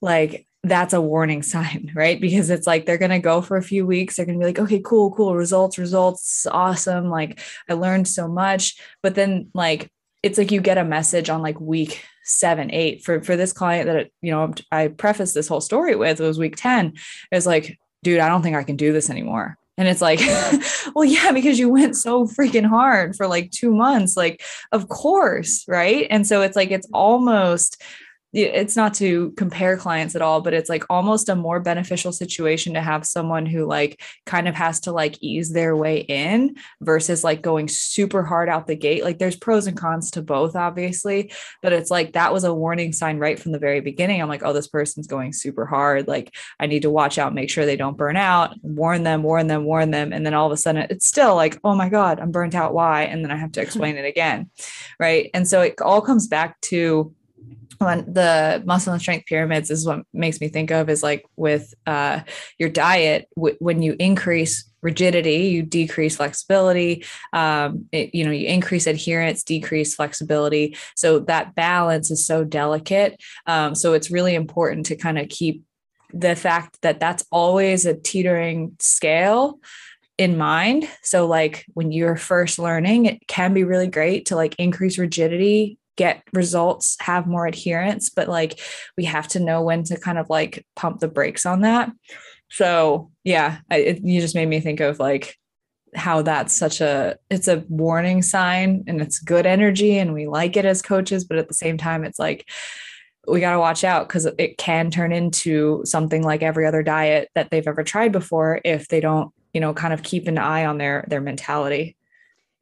[0.00, 2.20] like that's a warning sign, right?
[2.20, 4.16] Because it's like they're going to go for a few weeks.
[4.16, 7.10] They're going to be like, okay, cool, cool, results, results, awesome.
[7.10, 8.76] Like I learned so much.
[9.02, 9.90] But then, like,
[10.22, 13.86] it's like you get a message on like week seven, eight for, for this client
[13.86, 16.86] that, you know, I prefaced this whole story with, it was week 10.
[16.86, 16.94] It
[17.30, 19.58] was like, dude, I don't think I can do this anymore.
[19.76, 20.20] And it's like,
[20.94, 24.16] well, yeah, because you went so freaking hard for like two months.
[24.16, 26.06] Like, of course, right?
[26.10, 27.82] And so it's like, it's almost
[28.34, 32.74] it's not to compare clients at all but it's like almost a more beneficial situation
[32.74, 37.22] to have someone who like kind of has to like ease their way in versus
[37.22, 39.04] like going super hard out the gate.
[39.04, 42.92] Like there's pros and cons to both obviously but it's like that was a warning
[42.92, 44.20] sign right from the very beginning.
[44.20, 46.08] I'm like oh this person's going super hard.
[46.08, 49.46] Like i need to watch out make sure they don't burn out warn them warn
[49.46, 50.12] them warn them.
[50.12, 52.74] And then all of a sudden it's still like oh my god i'm burnt out.
[52.74, 53.04] Why?
[53.04, 54.50] And then i have to explain it again
[54.98, 55.30] right?
[55.34, 57.12] And so it all comes back to
[57.78, 62.20] the muscle and strength pyramids is what makes me think of is like with uh,
[62.58, 68.46] your diet w- when you increase rigidity you decrease flexibility um, it, you know you
[68.46, 74.86] increase adherence decrease flexibility so that balance is so delicate um, so it's really important
[74.86, 75.62] to kind of keep
[76.12, 79.58] the fact that that's always a teetering scale
[80.16, 80.88] in mind.
[81.02, 85.78] So like when you're first learning, it can be really great to like increase rigidity
[85.96, 88.60] get results, have more adherence, but like
[88.96, 91.90] we have to know when to kind of like pump the brakes on that.
[92.50, 95.36] So, yeah, I, it, you just made me think of like
[95.94, 100.56] how that's such a it's a warning sign and it's good energy and we like
[100.56, 102.48] it as coaches, but at the same time it's like
[103.26, 107.30] we got to watch out because it can turn into something like every other diet
[107.34, 110.66] that they've ever tried before if they don't you know kind of keep an eye
[110.66, 111.96] on their their mentality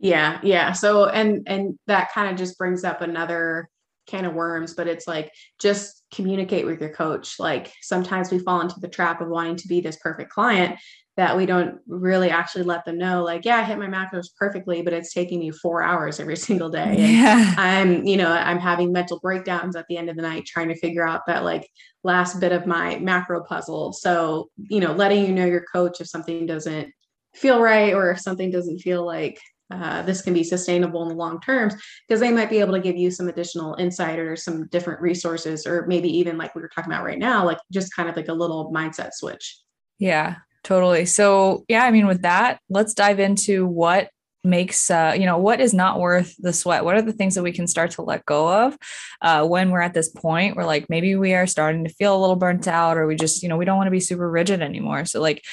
[0.03, 0.73] yeah, yeah.
[0.73, 3.69] So and and that kind of just brings up another
[4.09, 7.39] can of worms, but it's like just communicate with your coach.
[7.39, 10.77] Like sometimes we fall into the trap of wanting to be this perfect client
[11.17, 14.81] that we don't really actually let them know like yeah i hit my macros perfectly
[14.81, 17.55] but it's taking me four hours every single day and yeah.
[17.59, 20.79] i'm you know i'm having mental breakdowns at the end of the night trying to
[20.79, 21.69] figure out that like
[22.03, 26.07] last bit of my macro puzzle so you know letting you know your coach if
[26.07, 26.91] something doesn't
[27.35, 29.39] feel right or if something doesn't feel like
[29.73, 31.75] uh, this can be sustainable in the long terms
[32.07, 35.67] because they might be able to give you some additional insight or some different resources
[35.67, 38.29] or maybe even like we were talking about right now like just kind of like
[38.29, 39.59] a little mindset switch.
[39.99, 41.07] Yeah totally.
[41.07, 44.11] So yeah i mean with that let's dive into what
[44.45, 46.85] makes uh, you know what is not worth the sweat?
[46.85, 48.77] What are the things that we can start to let go of
[49.21, 52.21] uh, when we're at this point where like maybe we are starting to feel a
[52.21, 54.61] little burnt out or we just you know we don't want to be super rigid
[54.61, 55.05] anymore?
[55.05, 55.45] So like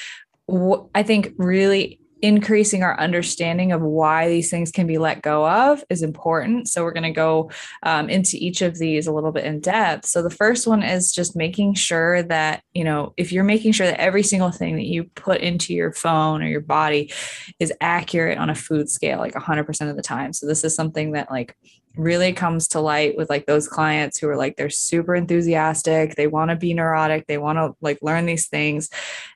[0.50, 5.48] wh- i think really increasing our understanding of why these things can be let go
[5.48, 6.68] of is important.
[6.68, 7.50] So, we're going to go
[7.82, 10.06] um, into each of these a little bit in depth.
[10.06, 13.86] So, the first one is just making sure that, you know, if you're making sure
[13.86, 17.12] that every single thing that you put into your phone or your body
[17.58, 20.32] is accurate on a food scale, like 100% of the time.
[20.32, 21.56] So, this is something that, like,
[21.96, 26.28] really comes to light with like those clients who are like they're super enthusiastic they
[26.28, 28.88] want to be neurotic they want to like learn these things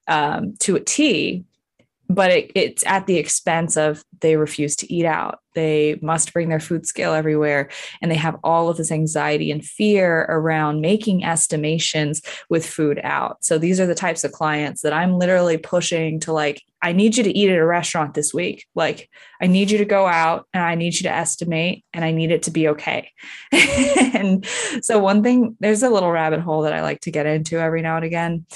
[0.06, 1.44] um, to a t
[2.08, 5.40] but it, it's at the expense of they refuse to eat out.
[5.54, 7.70] They must bring their food scale everywhere
[8.02, 13.44] and they have all of this anxiety and fear around making estimations with food out.
[13.44, 17.16] So these are the types of clients that i'm literally pushing to like i need
[17.16, 18.66] you to eat at a restaurant this week.
[18.74, 19.08] Like
[19.40, 22.30] i need you to go out and i need you to estimate and i need
[22.30, 23.10] it to be okay.
[24.14, 24.46] And
[24.80, 27.82] so one thing there's a little rabbit hole that i like to get into every
[27.82, 28.46] now and again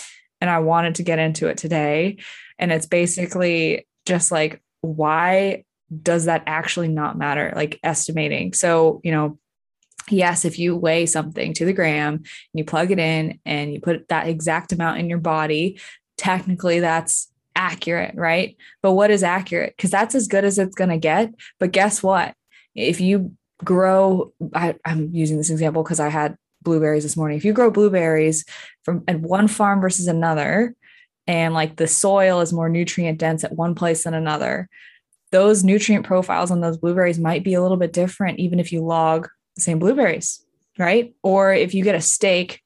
[0.40, 2.18] and i wanted to get into it today
[2.58, 5.64] and it's basically just like, why
[6.02, 7.52] does that actually not matter?
[7.54, 8.52] Like estimating.
[8.52, 9.38] So, you know,
[10.10, 13.80] yes, if you weigh something to the gram and you plug it in and you
[13.80, 15.80] put that exact amount in your body,
[16.16, 18.56] technically that's accurate, right?
[18.82, 19.74] But what is accurate?
[19.76, 21.34] Because that's as good as it's going to get.
[21.58, 22.34] But guess what?
[22.74, 27.36] If you grow, I, am using this example because I had blueberries this morning.
[27.36, 28.44] If you grow blueberries
[28.84, 30.74] from at one farm versus another,
[31.28, 34.68] and like the soil is more nutrient dense at one place than another,
[35.30, 38.80] those nutrient profiles on those blueberries might be a little bit different, even if you
[38.80, 40.42] log the same blueberries,
[40.78, 41.14] right?
[41.22, 42.62] Or if you get a steak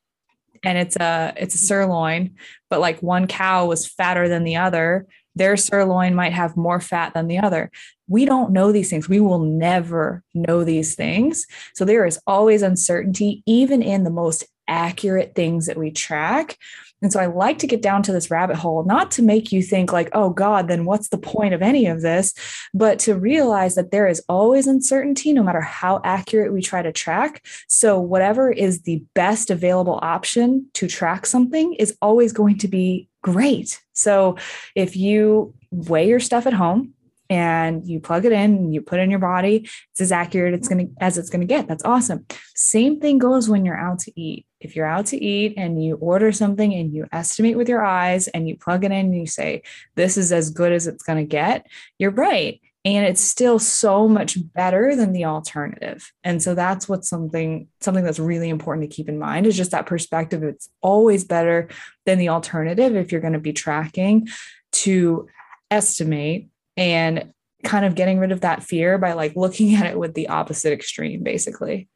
[0.62, 2.36] and it's a it's a sirloin,
[2.70, 7.14] but like one cow was fatter than the other, their sirloin might have more fat
[7.14, 7.68] than the other.
[8.06, 9.08] We don't know these things.
[9.08, 11.46] We will never know these things.
[11.74, 16.56] So there is always uncertainty, even in the most accurate things that we track.
[17.02, 19.62] And so I like to get down to this rabbit hole, not to make you
[19.62, 22.32] think like, oh God, then what's the point of any of this?
[22.72, 26.92] But to realize that there is always uncertainty, no matter how accurate we try to
[26.92, 27.44] track.
[27.66, 33.08] So whatever is the best available option to track something is always going to be
[33.22, 33.80] great.
[33.92, 34.36] So
[34.74, 36.94] if you weigh your stuff at home,
[37.32, 40.52] and you plug it in and you put it in your body it's as accurate
[40.52, 41.66] it's to as it's to get.
[41.66, 42.26] That's awesome.
[42.54, 44.44] Same thing goes when you're out to eat.
[44.60, 48.28] If you're out to eat and you order something and you estimate with your eyes
[48.28, 49.62] and you plug it in and you say
[49.94, 51.66] this is as good as it's to get
[51.98, 52.60] you're right.
[52.84, 56.12] And it's still so much better than the alternative.
[56.24, 59.70] And so that's what's something something that's really important to keep in mind is just
[59.70, 60.42] that perspective.
[60.42, 61.68] It's always better
[62.04, 64.28] than the alternative if you're going to be tracking
[64.72, 65.28] to
[65.70, 67.32] estimate and
[67.64, 70.72] kind of getting rid of that fear by like looking at it with the opposite
[70.72, 71.88] extreme basically.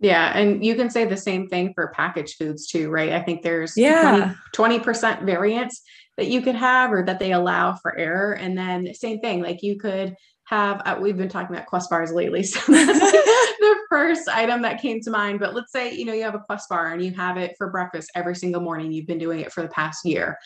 [0.00, 3.12] Yeah and you can say the same thing for packaged foods too right?
[3.12, 4.34] I think there's yeah.
[4.52, 5.82] 20, percent variance
[6.16, 9.62] that you could have or that they allow for error and then same thing like
[9.62, 10.14] you could
[10.44, 13.00] have uh, we've been talking about quest bars lately so that's
[13.62, 16.40] the first item that came to mind but let's say you know you have a
[16.40, 19.52] quest bar and you have it for breakfast every single morning you've been doing it
[19.52, 20.36] for the past year.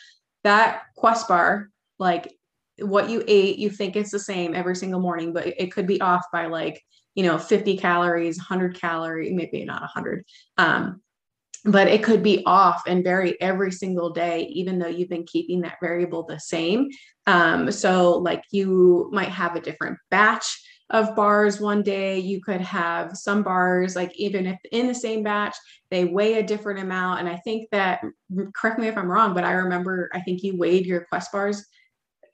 [0.43, 1.69] That quest bar
[1.99, 2.36] like
[2.79, 6.01] what you ate, you think it's the same every single morning, but it could be
[6.01, 6.81] off by like,
[7.15, 10.23] you know, 50 calories, 100 calorie, maybe not 100.
[10.57, 11.01] Um,
[11.65, 15.61] but it could be off and vary every single day, even though you've been keeping
[15.61, 16.87] that variable the same.
[17.25, 22.19] Um, so, like, you might have a different batch of bars one day.
[22.19, 25.55] You could have some bars, like, even if in the same batch,
[25.89, 27.19] they weigh a different amount.
[27.19, 28.01] And I think that,
[28.55, 31.65] correct me if I'm wrong, but I remember, I think you weighed your Quest bars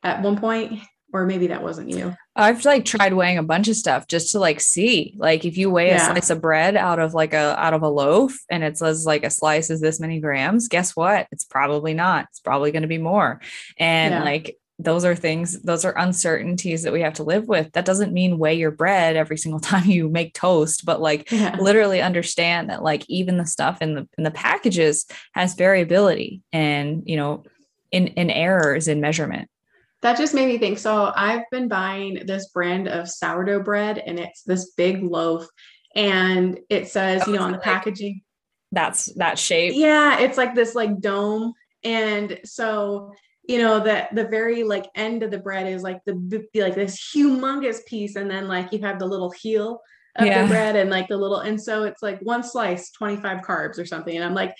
[0.03, 0.81] at one point
[1.13, 2.15] or maybe that wasn't you?
[2.35, 5.13] I've like tried weighing a bunch of stuff just to like see.
[5.17, 6.09] Like if you weigh yeah.
[6.09, 9.05] a slice of bread out of like a out of a loaf and it says
[9.05, 11.27] like a slice is this many grams guess what?
[11.31, 12.25] It's probably not.
[12.31, 13.39] It's probably going to be more.
[13.77, 14.23] And yeah.
[14.23, 17.71] like those are things those are uncertainties that we have to live with.
[17.73, 21.55] That doesn't mean weigh your bread every single time you make toast but like yeah.
[21.59, 27.03] literally understand that like even the stuff in the in the packages has variability and
[27.05, 27.43] you know
[27.91, 29.47] in in errors in measurement
[30.03, 30.77] that just made me think.
[30.77, 35.47] So I've been buying this brand of sourdough bread, and it's this big loaf,
[35.95, 38.21] and it says, you know, on the packaging.
[38.71, 39.73] That's that shape.
[39.75, 43.13] Yeah, it's like this like dome, and so
[43.47, 46.13] you know that the very like end of the bread is like the
[46.55, 49.81] like this humongous piece, and then like you have the little heel
[50.17, 50.43] of yeah.
[50.43, 53.85] the bread and like the little and so it's like one slice 25 carbs or
[53.85, 54.55] something and i'm like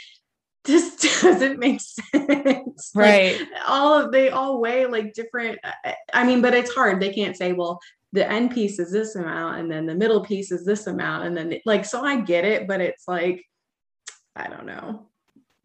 [0.64, 2.92] this doesn't make sense.
[2.96, 3.40] Right.
[3.40, 5.60] Like, all of they all weigh like different.
[5.64, 7.02] Uh, uh, I mean, but it's hard.
[7.02, 7.80] They can't say, well,
[8.12, 11.36] the end piece is this amount, and then the middle piece is this amount, and
[11.36, 13.44] then like so I get it, but it's like,
[14.36, 15.08] I don't know.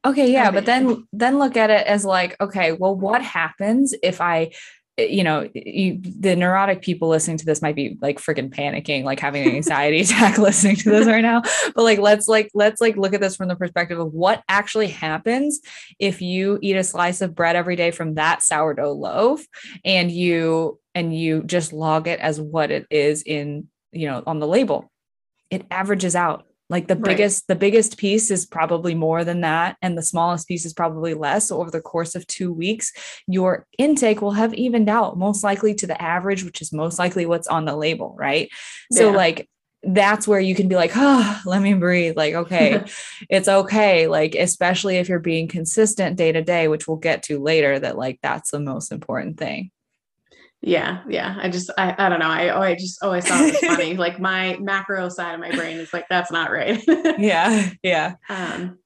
[0.04, 4.20] Okay, yeah, but then then look at it as like, okay, well, what happens if
[4.20, 4.52] I
[4.98, 9.20] you know, you, the neurotic people listening to this might be like freaking panicking, like
[9.20, 11.42] having an anxiety attack listening to this right now.
[11.74, 14.88] But like, let's like, let's like look at this from the perspective of what actually
[14.88, 15.60] happens
[15.98, 19.44] if you eat a slice of bread every day from that sourdough loaf
[19.84, 24.40] and you, and you just log it as what it is in, you know, on
[24.40, 24.90] the label.
[25.50, 27.16] It averages out like the Right.
[27.16, 31.14] biggest the biggest piece is probably more than that and the smallest piece is probably
[31.14, 31.48] less.
[31.48, 32.92] So over the course of 2 weeks
[33.26, 37.26] your intake will have evened out most likely to the average which is most likely
[37.26, 38.50] what's on the label right?
[38.92, 39.48] So like
[39.84, 42.84] that's where you can be like oh let me breathe like okay
[43.30, 47.38] it's okay like especially if you're being consistent day to day which we'll get to
[47.38, 49.70] later that like that's the most important thing
[50.60, 51.38] Yeah, yeah.
[51.40, 52.28] I just I, I don't know.
[52.28, 53.96] I oh, I just always thought it was funny.
[53.96, 56.82] Like my macro side of my brain is like, that's not right.
[57.18, 58.78] yeah yeah um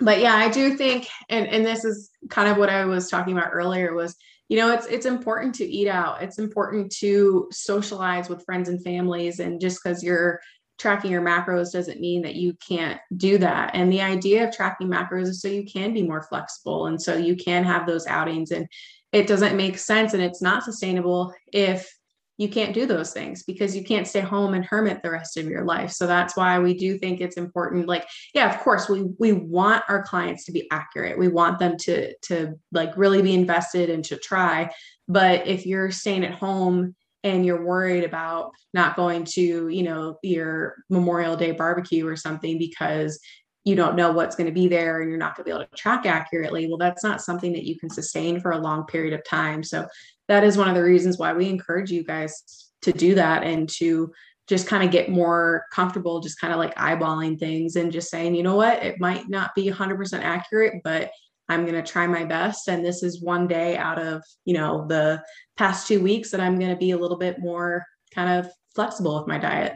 [0.00, 3.36] but yeah, I do think and and this is kind of what I was talking
[3.36, 4.16] about earlier was
[4.48, 6.22] you know it's it's important to eat out.
[6.22, 10.40] It's important to socialize with friends and families and just cuz you're
[10.76, 13.70] tracking your macros doesn't mean that you can't do that.
[13.74, 17.16] And the idea of tracking macros is so you can be more flexible and so
[17.16, 18.66] you can have those outings and
[19.14, 21.88] it doesn't make sense and it's not sustainable if
[22.36, 25.46] you can't do those things because you can't stay home and hermit the rest of
[25.46, 25.92] your life.
[25.92, 27.86] So that's why we do think it's important.
[27.86, 31.16] Like, yeah, of course, we we want our clients to be accurate.
[31.16, 34.68] We want them to to like really be invested and to try.
[35.06, 40.18] But if you're staying at home and you're worried about not going to, you know,
[40.24, 43.20] your Memorial Day barbecue or something because
[43.64, 45.66] you don't know what's going to be there and you're not going to be able
[45.66, 49.14] to track accurately, well, that's not something that you can sustain for a long period
[49.14, 49.62] of time.
[49.62, 49.86] So
[50.28, 53.68] that is one of the reasons why we encourage you guys to do that and
[53.68, 54.12] to
[54.46, 58.34] just kind of get more comfortable, just kind of like eyeballing things and just saying,
[58.34, 61.10] you know what, it might not be 100% accurate, but
[61.48, 62.68] I'm going to try my best.
[62.68, 65.22] And this is one day out of, you know, the
[65.56, 69.18] past two weeks that I'm going to be a little bit more kind of flexible
[69.18, 69.74] with my diet.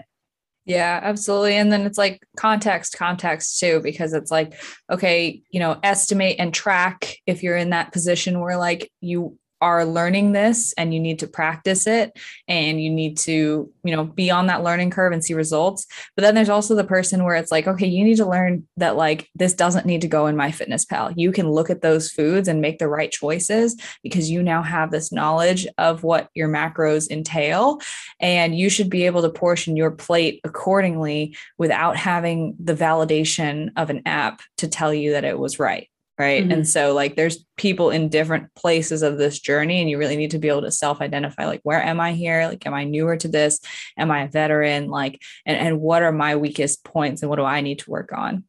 [0.69, 1.55] Yeah, absolutely.
[1.55, 4.53] And then it's like context, context too, because it's like,
[4.91, 9.85] okay, you know, estimate and track if you're in that position where like you are
[9.85, 12.17] learning this and you need to practice it
[12.47, 15.87] and you need to, you know, be on that learning curve and see results.
[16.17, 18.97] But then there's also the person where it's like, okay, you need to learn that
[18.97, 21.15] like this doesn't need to go in MyFitnessPal.
[21.17, 24.91] You can look at those foods and make the right choices because you now have
[24.91, 27.81] this knowledge of what your macros entail
[28.21, 33.91] and you should be able to portion your plate accordingly without having the validation of
[33.91, 36.45] an app to tell you that it was right right?
[36.45, 36.53] Mhm.
[36.53, 40.33] and so like there's people in different places of this journey and you really need
[40.33, 42.47] to be able to self identify like where am i here?
[42.47, 43.61] Like am i newer to this?
[43.97, 44.89] Am i a veteran?
[44.89, 48.13] Like and, and what are my weakest points and what do i need to work
[48.13, 48.45] on?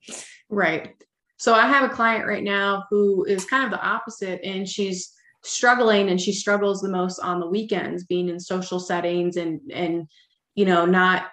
[0.50, 0.96] Right.
[1.38, 5.14] So I have a client right now who is kind of the opposite and she's
[5.44, 10.08] struggling and she struggles the most on the weekends being in social settings and and
[10.56, 11.28] you know not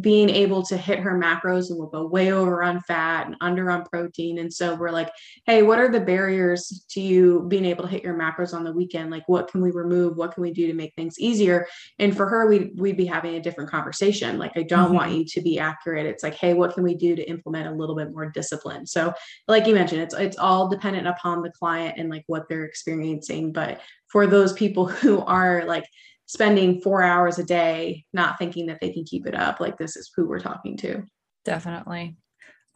[0.00, 3.70] being able to hit her macros and we'll go way over on fat and under
[3.70, 4.38] on protein.
[4.38, 5.10] And so we're like
[5.46, 8.72] hey what are the barriers to you being able to hit your macros on the
[8.72, 9.10] weekend?
[9.10, 10.16] Like what can we remove?
[10.16, 11.66] What can we do to make things easier?
[11.98, 14.38] And for her we we'd be having a different conversation.
[14.38, 14.94] Like i don't mm-hmm.
[14.94, 16.06] want you to be accurate.
[16.06, 18.86] It's like hey what can we do to implement a little bit more discipline?
[18.86, 19.12] So
[19.48, 23.52] like you mentioned it's it's all dependent upon the client and like what they're experiencing.
[23.52, 25.84] But for those people who are like
[26.26, 29.96] spending 4 hours a day not thinking that they can keep it up like this
[29.96, 31.04] is who we're talking to
[31.44, 32.16] Definitely.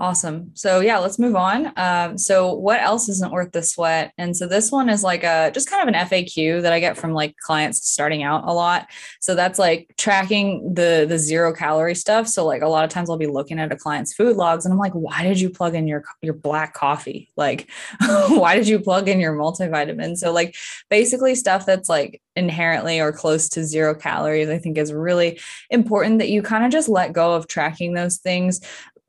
[0.00, 0.52] Awesome.
[0.54, 1.72] So yeah, let's move on.
[1.76, 4.12] Um, so what else isn't worth the sweat?
[4.16, 6.96] And so this one is like a just kind of an FAQ that I get
[6.96, 8.86] from like clients starting out a lot.
[9.18, 12.28] So that's like tracking the the zero calorie stuff.
[12.28, 14.72] So like a lot of times I'll be looking at a client's food logs and
[14.72, 17.28] I'm like, why did you plug in your your black coffee?
[17.36, 17.68] Like,
[18.28, 20.16] why did you plug in your multivitamin?
[20.16, 20.54] So like
[20.88, 26.20] basically stuff that's like inherently or close to zero calories, I think is really important
[26.20, 28.60] that you kind of just let go of tracking those things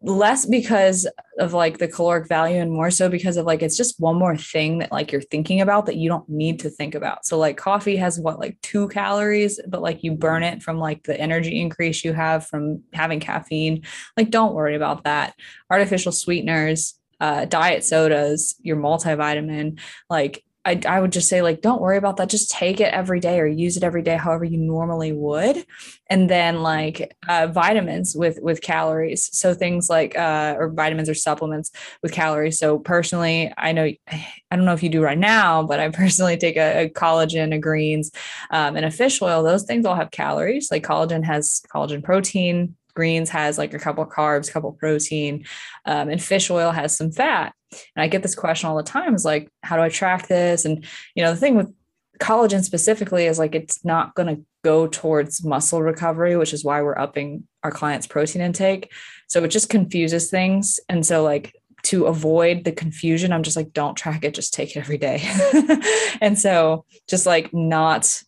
[0.02, 1.08] less because
[1.40, 4.38] of like the caloric value and more so because of like it's just one more
[4.38, 7.26] thing that like you're thinking about that you don't need to think about.
[7.26, 11.04] So like coffee has what like 2 calories but like you burn it from like
[11.04, 13.84] the energy increase you have from having caffeine.
[14.16, 15.34] Like don't worry about that.
[15.70, 21.82] Artificial sweeteners, uh diet sodas, your multivitamin, like I, I would just say like don't
[21.82, 22.30] worry about that.
[22.30, 25.66] Just take it every day or use it every day however you normally would.
[26.08, 29.30] And then like uh, vitamins with with calories.
[29.38, 32.60] So things like uh, or vitamins or supplements with calories.
[32.60, 36.38] So personally i know i don't know if you do right now but i personally
[36.38, 38.12] take a, a collagen a greens
[38.52, 39.44] um, and a fish oil.
[39.44, 40.70] Those things all have calories.
[40.72, 45.46] Like collagen has collagen protein greens has like a couple carbs couple of protein
[45.86, 47.54] um, and fish oil has some fat.
[47.96, 50.66] And i get this question all the time is like how do i track this?
[50.66, 50.86] And
[51.16, 51.74] you know the thing with
[52.20, 56.82] collagen specifically is like it's not going to go towards muscle recovery which is why
[56.82, 58.92] we're upping our clients protein intake.
[59.30, 60.80] So it just confuses things.
[60.90, 64.76] And so like to avoid the confusion i'm just like don't track it just take
[64.76, 65.20] it every day.
[66.22, 68.22] And so just like not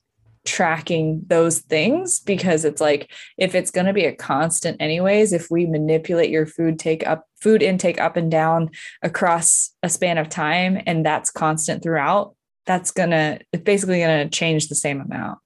[0.46, 5.52] tracking those things because it's like if it's going to be a constant anyways if
[5.52, 8.70] we manipulate your food take up food intake up and down
[9.04, 12.36] across a span of time and that's constant throughout
[12.66, 15.38] that's going to it's basically going to change the same amount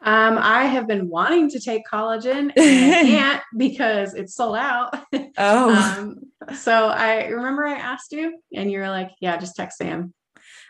[0.00, 4.96] um, I have been wanting to take collagen and I can't because it's sold out.
[5.36, 5.96] Oh.
[5.98, 10.14] um, so I remember I asked you and you were like, yeah, just text Sam.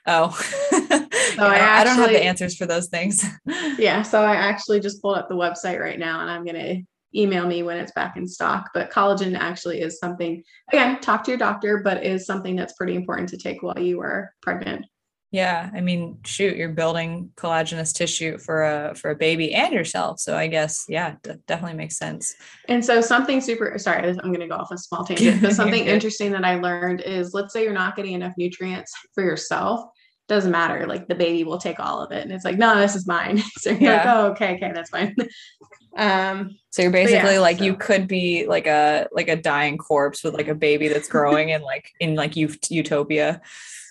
[0.08, 0.98] Oh, so yeah,
[1.38, 3.24] I, actually, I, don't have the answers for those things.
[3.78, 4.02] yeah.
[4.02, 6.82] So I actually just pulled up the website right now and I'm going to
[7.14, 8.70] email me when it's back in stock.
[8.72, 12.94] But collagen actually is something, again, talk to your doctor, but is something that's pretty
[12.94, 14.86] important to take while you are pregnant.
[15.30, 20.20] Yeah, I mean, shoot, you're building collagenous tissue for a for a baby and yourself.
[20.20, 22.34] So I guess yeah, d- definitely makes sense.
[22.66, 25.84] And so something super sorry, I'm going to go off a small tangent, but something
[25.84, 29.84] interesting that I learned is let's say you're not getting enough nutrients for yourself,
[30.28, 30.86] doesn't matter.
[30.86, 33.38] Like the baby will take all of it, and it's like, no, this is mine.
[33.58, 33.96] so you're yeah.
[33.96, 35.16] like, oh, okay, okay, that's fine.
[35.96, 37.64] um, so you're basically yeah, like so.
[37.64, 41.48] you could be like a like a dying corpse with like a baby that's growing
[41.48, 43.40] in like in like you utopia.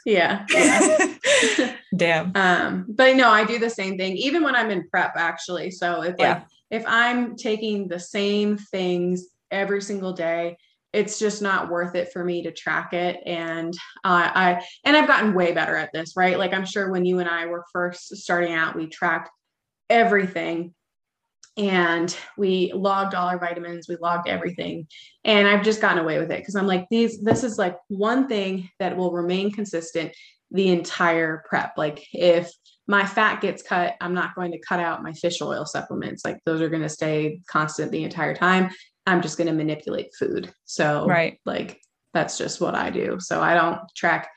[0.05, 0.45] Yeah.
[0.51, 1.75] yeah.
[1.93, 2.31] Damn.
[2.33, 5.69] Um, but no, I do the same thing, even when I'm in prep, actually.
[5.71, 10.57] So if like if I'm taking the same things every single day,
[10.98, 13.22] it's just not worth it for me to track it.
[13.26, 13.72] And
[14.04, 16.39] uh, I and I've gotten way better at this, right?
[16.39, 19.30] Like I'm sure when you and I were first starting out, we tracked
[19.89, 20.74] everything
[21.56, 24.86] and we logged all our vitamins we logged everything
[25.24, 28.28] and i've just gotten away with it because i'm like these this is like one
[28.28, 30.12] thing that will remain consistent
[30.52, 32.52] the entire prep like if
[32.86, 36.38] my fat gets cut i'm not going to cut out my fish oil supplements like
[36.45, 38.70] those are going to stay constant the entire time
[39.08, 41.82] i'm just going to manipulate food so right like
[42.14, 44.30] that's just what i do so i don't track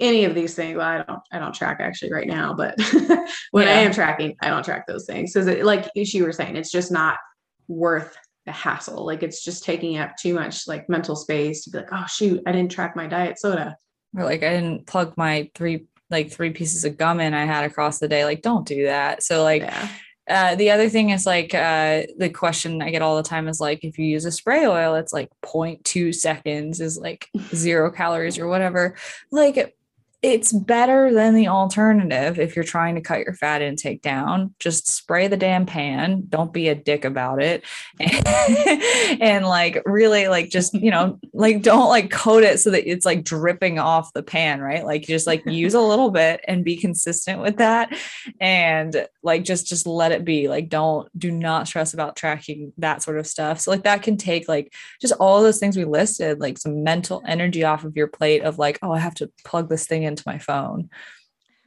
[0.00, 0.76] any of these things.
[0.76, 2.76] Well, I don't I don't track actually right now, but
[3.50, 3.74] when yeah.
[3.74, 5.32] I am tracking, I don't track those things.
[5.32, 7.18] Because like you were saying, it's just not
[7.66, 8.16] worth
[8.46, 9.04] the hassle.
[9.04, 12.42] Like it's just taking up too much like mental space to be like, oh shoot,
[12.46, 13.76] I didn't track my diet soda.
[14.16, 17.64] Or like I didn't plug my three like three pieces of gum in I had
[17.64, 18.24] across the day.
[18.24, 19.22] Like, don't do that.
[19.22, 19.88] So like yeah.
[20.28, 23.60] Uh, the other thing is like uh, the question I get all the time is
[23.60, 28.38] like if you use a spray oil, it's like 0.2 seconds is like zero calories
[28.38, 28.96] or whatever.
[29.30, 29.74] Like
[30.20, 34.52] it's better than the alternative if you're trying to cut your fat intake down.
[34.58, 36.24] Just spray the damn pan.
[36.28, 37.64] Don't be a dick about it.
[38.00, 38.26] And,
[39.22, 43.06] and, like really like just, you know, like don't like coat it so that it's
[43.06, 44.84] like dripping off the pan, right?
[44.84, 47.96] Like just like use a little bit and be consistent with that
[48.40, 50.48] and like just just let it be.
[50.48, 53.60] Like don't do not stress about tracking that sort of stuff.
[53.60, 57.22] So like that can take like just all those things we listed, like some mental
[57.24, 60.24] energy off of your plate of like, oh, I have to plug this thing into
[60.26, 60.90] my phone.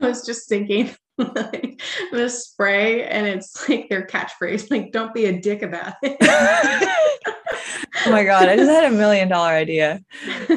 [0.02, 1.82] I was just thinking like
[2.12, 6.18] the spray and it's like their catchphrase, like don't be a dick about it.
[8.06, 10.02] oh my god, I just had a million dollar idea.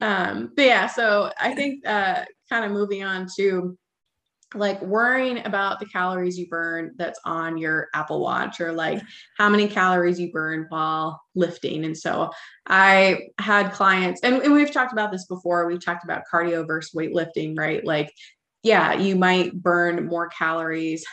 [0.00, 3.76] um, but yeah, so I think uh kind of moving on to
[4.54, 9.02] like worrying about the calories you burn that's on your Apple Watch or like
[9.38, 11.84] how many calories you burn while lifting.
[11.84, 12.30] And so
[12.66, 15.66] I had clients, and, and we've talked about this before.
[15.66, 17.84] We've talked about cardio versus weightlifting, right?
[17.84, 18.12] Like,
[18.62, 21.04] yeah, you might burn more calories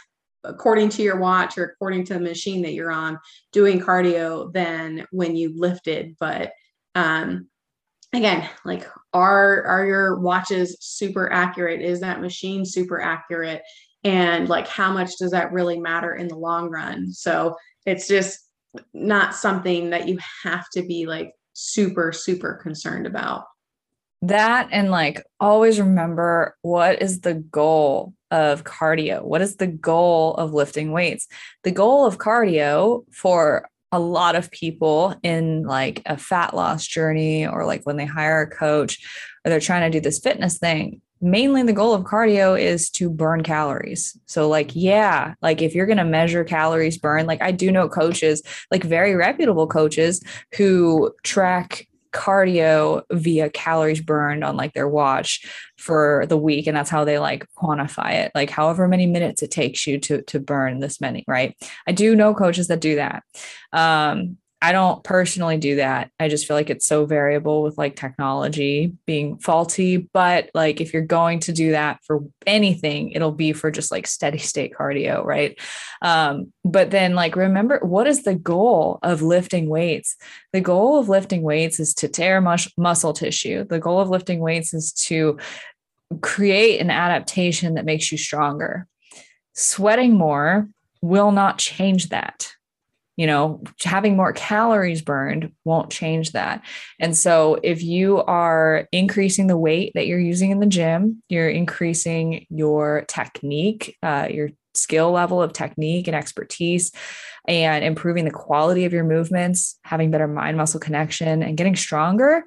[0.43, 3.19] according to your watch or according to the machine that you're on
[3.51, 6.15] doing cardio than when you lifted.
[6.19, 6.51] But
[6.95, 7.47] um,
[8.13, 11.81] again like are are your watches super accurate?
[11.81, 13.61] Is that machine super accurate?
[14.03, 17.11] And like how much does that really matter in the long run?
[17.11, 17.55] So
[17.85, 18.39] it's just
[18.93, 23.45] not something that you have to be like super super concerned about.
[24.21, 29.23] That and like always remember what is the goal of cardio?
[29.23, 31.27] What is the goal of lifting weights?
[31.63, 37.47] The goal of cardio for a lot of people in like a fat loss journey
[37.47, 38.99] or like when they hire a coach
[39.43, 43.09] or they're trying to do this fitness thing mainly the goal of cardio is to
[43.09, 44.17] burn calories.
[44.25, 47.89] So like yeah, like if you're going to measure calories burned, like I do know
[47.89, 50.23] coaches, like very reputable coaches
[50.55, 55.45] who track cardio via calories burned on like their watch
[55.77, 59.51] for the week and that's how they like quantify it like however many minutes it
[59.51, 61.55] takes you to to burn this many right?
[61.87, 63.23] I do know coaches that do that.
[63.73, 66.11] Um I don't personally do that.
[66.19, 69.97] I just feel like it's so variable with like technology being faulty.
[69.97, 74.05] But like if you're going to do that for anything, it'll be for just like
[74.05, 75.57] steady state cardio, right?
[76.01, 80.17] Um, but then like remember what is the goal of lifting weights?
[80.51, 83.63] The goal of lifting weights is to tear mus- muscle tissue.
[83.63, 85.37] The goal of lifting weights is to
[86.21, 88.87] create an adaptation that makes you stronger.
[89.53, 90.67] Sweating more
[91.01, 92.55] will not change that
[93.19, 96.63] you know, having more calories burned won't change that.
[97.01, 101.49] And so, if you are increasing the weight that you're using in the gym, you're
[101.49, 106.93] increasing your technique, uh, your skill level of technique and expertise,
[107.45, 112.45] and improving the quality of your movements, having better mind muscle connection, and getting stronger,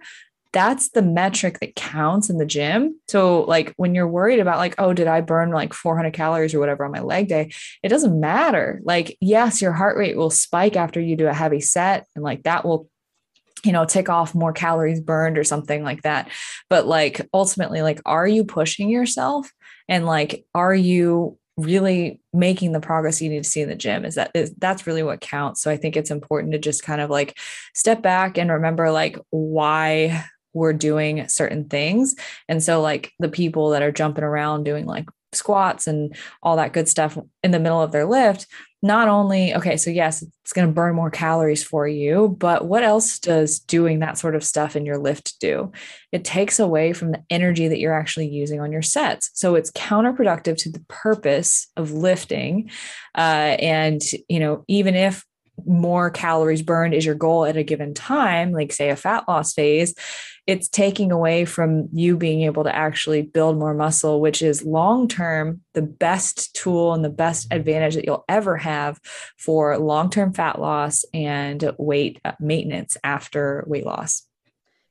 [0.52, 3.00] that's the metric that counts in the gym.
[3.08, 6.60] So, like when you're worried about, like, oh, did I burn like 400 calories or
[6.60, 7.52] whatever on my leg day?
[7.82, 8.80] It doesn't matter.
[8.84, 12.42] Like, yes, your heart rate will spike after you do a heavy set, and like
[12.44, 12.88] that will
[13.64, 16.28] you know tick off more calories burned or something like that
[16.68, 19.52] but like ultimately like are you pushing yourself
[19.88, 24.04] and like are you really making the progress you need to see in the gym
[24.04, 27.00] is that is, that's really what counts so i think it's important to just kind
[27.00, 27.38] of like
[27.72, 30.24] step back and remember like why
[30.54, 32.14] we're doing certain things.
[32.48, 36.72] And so, like the people that are jumping around doing like squats and all that
[36.72, 38.46] good stuff in the middle of their lift,
[38.84, 42.82] not only, okay, so yes, it's going to burn more calories for you, but what
[42.82, 45.70] else does doing that sort of stuff in your lift do?
[46.10, 49.30] It takes away from the energy that you're actually using on your sets.
[49.34, 52.70] So it's counterproductive to the purpose of lifting.
[53.16, 55.24] Uh, and, you know, even if
[55.66, 59.54] more calories burned is your goal at a given time, like say a fat loss
[59.54, 59.94] phase,
[60.46, 65.06] it's taking away from you being able to actually build more muscle, which is long
[65.06, 69.00] term the best tool and the best advantage that you'll ever have
[69.38, 74.22] for long term fat loss and weight uh, maintenance after weight loss.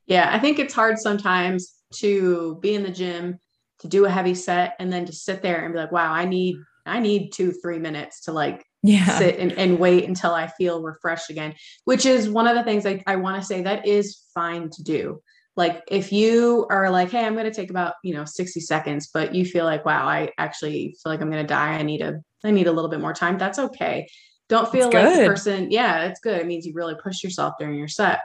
[0.06, 3.38] Yeah, I think it's hard sometimes to be in the gym,
[3.80, 6.24] to do a heavy set, and then to sit there and be like, wow, I
[6.24, 6.56] need
[6.86, 9.18] I need two, three minutes to like yeah.
[9.18, 11.54] sit and, and wait until I feel refreshed again,
[11.84, 14.82] which is one of the things I, I want to say that is fine to
[14.82, 15.22] do.
[15.54, 19.10] Like if you are like, hey, I'm going to take about, you know, 60 seconds,
[19.12, 21.74] but you feel like, wow, I actually feel like I'm going to die.
[21.74, 23.38] I need a, I need a little bit more time.
[23.38, 24.08] That's okay.
[24.48, 25.24] Don't feel it's like good.
[25.24, 26.40] the person, yeah, it's good.
[26.40, 28.20] It means you really push yourself during your set.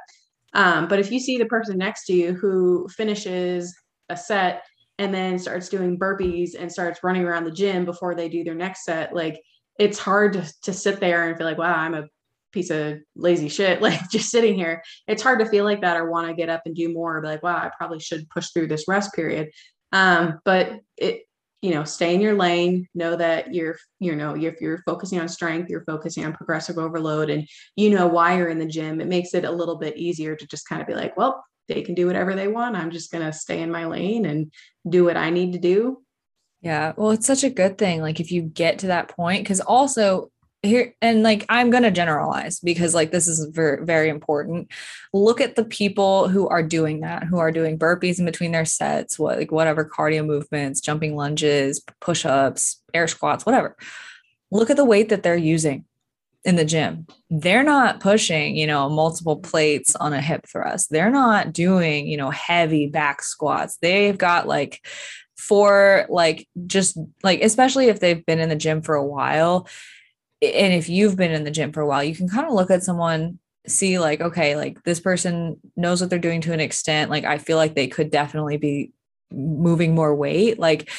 [0.54, 3.76] Um, but if you see the person next to you who finishes
[4.10, 4.64] a set
[4.98, 8.56] and then starts doing burpees and starts running around the gym before they do their
[8.56, 9.40] next set, like
[9.78, 12.08] it's hard to, to sit there and feel like, wow, I'm a
[12.52, 14.82] piece of lazy shit, like just sitting here.
[15.08, 17.18] It's hard to feel like that or want to get up and do more.
[17.18, 19.50] or Be like, wow, I probably should push through this rest period.
[19.92, 21.24] Um, but it,
[21.62, 22.88] you know, stay in your lane.
[22.94, 27.32] Know that you're, you know, if you're focusing on strength, you're focusing on progressive overload,
[27.32, 29.02] and you know why you're in the gym.
[29.02, 31.82] It makes it a little bit easier to just kind of be like, well, they
[31.82, 32.76] can do whatever they want.
[32.76, 34.54] I'm just gonna stay in my lane and
[34.88, 35.98] do what I need to do
[36.68, 36.92] yeah.
[36.98, 38.02] Well, it's such a good thing.
[38.02, 40.32] Like if you get to that point, because also
[40.64, 44.70] here and like I'm gonna generalize because like this is very very important.
[45.14, 48.66] Look at the people who are doing that, who are doing burpees in between their
[48.66, 53.78] sets, what like whatever cardio movements, jumping lunges, push-ups, air squats, whatever.
[54.52, 55.86] Look at the weight that they're using
[56.44, 57.08] in the gym.
[57.30, 60.90] They're not pushing, you know, multiple plates on a hip thrust.
[60.90, 63.78] They're not doing, you know, heavy back squats.
[63.82, 64.86] They've got like
[65.38, 69.68] for like just like especially if they've been in the gym for a while
[70.42, 72.72] and if you've been in the gym for a while you can kind of look
[72.72, 77.12] at someone see like okay like this person knows what they're doing to an extent
[77.12, 78.92] like i feel like they could definitely be
[79.32, 80.90] moving more weight like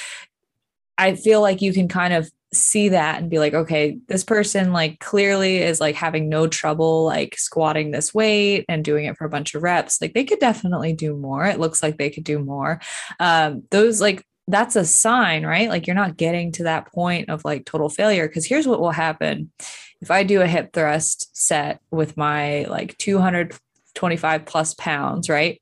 [0.98, 4.72] i feel like you can kind of see that and be like okay this person
[4.72, 9.26] like clearly is like having no trouble like squatting this weight and doing it for
[9.26, 12.24] a bunch of reps like they could definitely do more it looks like they could
[12.24, 12.80] do more.
[13.20, 15.68] Um those like that's a sign, right?
[15.68, 18.26] Like you're not getting to that point of like total failure.
[18.28, 19.52] Cause here's what will happen
[20.00, 25.60] if I do a hip thrust set with my like 225 plus pounds, right?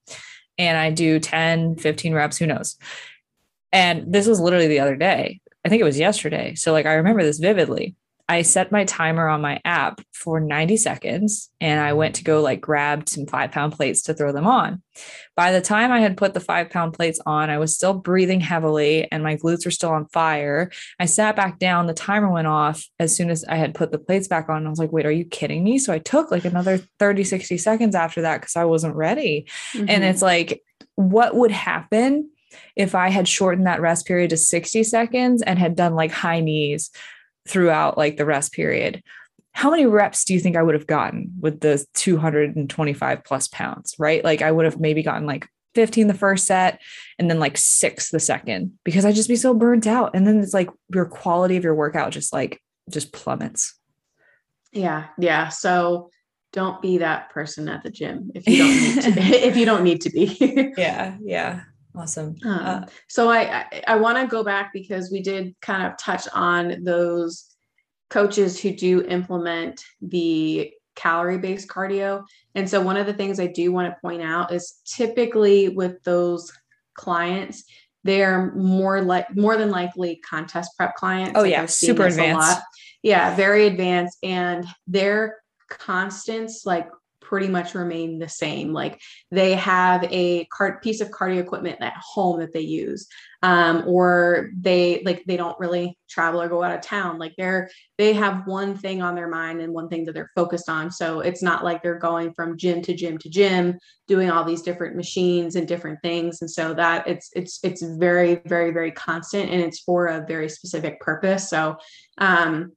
[0.58, 2.76] And I do 10, 15 reps, who knows?
[3.72, 5.40] And this was literally the other day.
[5.64, 6.54] I think it was yesterday.
[6.54, 7.96] So like I remember this vividly.
[8.28, 12.40] I set my timer on my app for 90 seconds and I went to go
[12.40, 14.82] like grab some five pound plates to throw them on.
[15.36, 18.40] By the time I had put the five pound plates on, I was still breathing
[18.40, 20.72] heavily and my glutes were still on fire.
[20.98, 23.98] I sat back down, the timer went off as soon as I had put the
[23.98, 24.66] plates back on.
[24.66, 25.78] I was like, wait, are you kidding me?
[25.78, 29.46] So I took like another 30, 60 seconds after that because I wasn't ready.
[29.72, 29.88] Mm-hmm.
[29.88, 30.62] And it's like,
[30.96, 32.30] what would happen
[32.74, 36.40] if I had shortened that rest period to 60 seconds and had done like high
[36.40, 36.90] knees
[37.46, 39.02] throughout like the rest period
[39.56, 43.94] how many reps do you think I would have gotten with the 225 plus pounds,
[43.98, 44.22] right?
[44.22, 46.82] Like I would have maybe gotten like 15 the first set
[47.18, 50.10] and then like six the second because I'd just be so burnt out.
[50.14, 53.74] And then it's like your quality of your workout just like just plummets.
[54.72, 55.06] Yeah.
[55.18, 55.48] Yeah.
[55.48, 56.10] So
[56.52, 59.84] don't be that person at the gym if you don't need to if you don't
[59.84, 60.74] need to be.
[60.76, 61.16] yeah.
[61.22, 61.62] Yeah.
[61.96, 62.36] Awesome.
[62.44, 65.96] Um, uh, so I I, I want to go back because we did kind of
[65.98, 67.56] touch on those
[68.10, 72.24] coaches who do implement the calorie based cardio.
[72.54, 76.02] And so one of the things I do want to point out is typically with
[76.04, 76.52] those
[76.94, 77.64] clients,
[78.04, 81.32] they're more like more than likely contest prep clients.
[81.36, 82.60] Oh like yeah, super advanced.
[83.02, 85.38] Yeah, very advanced, and their
[85.68, 86.88] constants like
[87.26, 88.72] pretty much remain the same.
[88.72, 89.00] Like
[89.32, 93.08] they have a cart piece of cardio equipment at home that they use,
[93.42, 97.18] um, or they like they don't really travel or go out of town.
[97.18, 97.68] Like they're
[97.98, 100.90] they have one thing on their mind and one thing that they're focused on.
[100.90, 104.62] So it's not like they're going from gym to gym to gym, doing all these
[104.62, 106.42] different machines and different things.
[106.42, 110.48] And so that it's it's it's very very very constant and it's for a very
[110.48, 111.50] specific purpose.
[111.50, 111.76] So
[112.18, 112.72] um,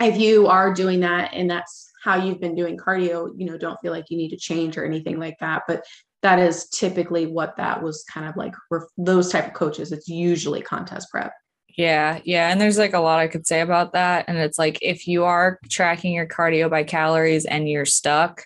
[0.00, 3.78] if you are doing that and that's how you've been doing cardio, you know, don't
[3.80, 5.62] feel like you need to change or anything like that.
[5.68, 5.84] But
[6.22, 9.92] that is typically what that was kind of like for those type of coaches.
[9.92, 11.32] It's usually contest prep.
[11.76, 12.50] Yeah, yeah.
[12.50, 14.26] And there's like a lot I could say about that.
[14.28, 18.44] And it's like if you are tracking your cardio by calories and you're stuck,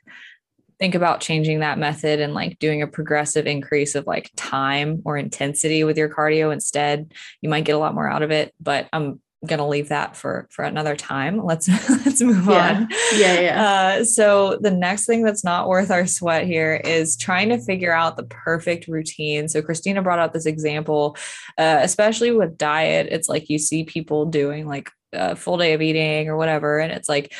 [0.78, 5.16] think about changing that method and like doing a progressive increase of like time or
[5.16, 7.12] intensity with your cardio instead.
[7.40, 8.55] You might get a lot more out of it.
[8.61, 11.45] But I'm gonna leave that for for another time.
[11.45, 11.68] Let's
[12.05, 12.76] let's move yeah.
[12.76, 12.88] on.
[13.14, 13.64] Yeah, yeah.
[13.64, 17.92] Uh, so the next thing that's not worth our sweat here is trying to figure
[17.92, 19.49] out the perfect routine.
[19.49, 21.16] So Christina brought up this example,
[21.59, 23.09] uh, especially with diet.
[23.11, 26.92] It's like you see people doing like a full day of eating or whatever, and
[26.92, 27.32] it's like,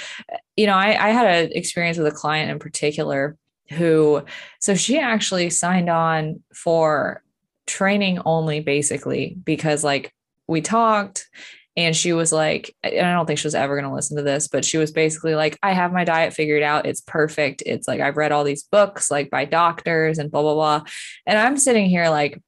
[0.57, 3.37] you know, I, I had an experience with a client in particular
[3.71, 4.23] who,
[4.61, 7.23] so she actually signed on for
[7.67, 10.13] training only basically because like
[10.47, 11.29] we talked
[11.77, 14.23] and she was like and i don't think she was ever going to listen to
[14.23, 16.87] this but she was basically like i have my diet figured out.
[16.87, 17.63] It's perfect.
[17.67, 20.85] It's like i've read all these books like by doctors and blah blah blah.
[21.27, 22.41] And i'm sitting here like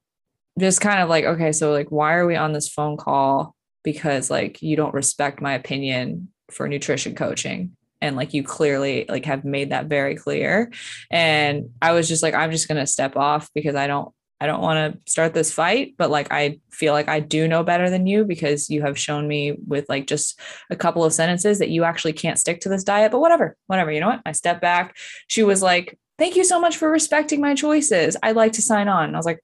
[0.59, 4.29] just kind of like okay so like why are we on this phone call because
[4.29, 7.71] like you don't respect my opinion for nutrition coaching?
[7.99, 10.71] And like you clearly like have made that very clear.
[11.09, 14.45] And i was just like i'm just going to step off because i don't I
[14.45, 17.89] don't want to start this fight, but like I feel like I do know better
[17.89, 21.69] than you because you have shown me with like just a couple of sentences that
[21.69, 23.11] you actually can't stick to this diet.
[23.11, 23.91] But whatever, whatever.
[23.91, 24.21] You know what?
[24.25, 24.95] I step back.
[25.27, 28.17] She was like, Thank you so much for respecting my choices.
[28.23, 29.05] I'd like to sign on.
[29.05, 29.39] And I was like,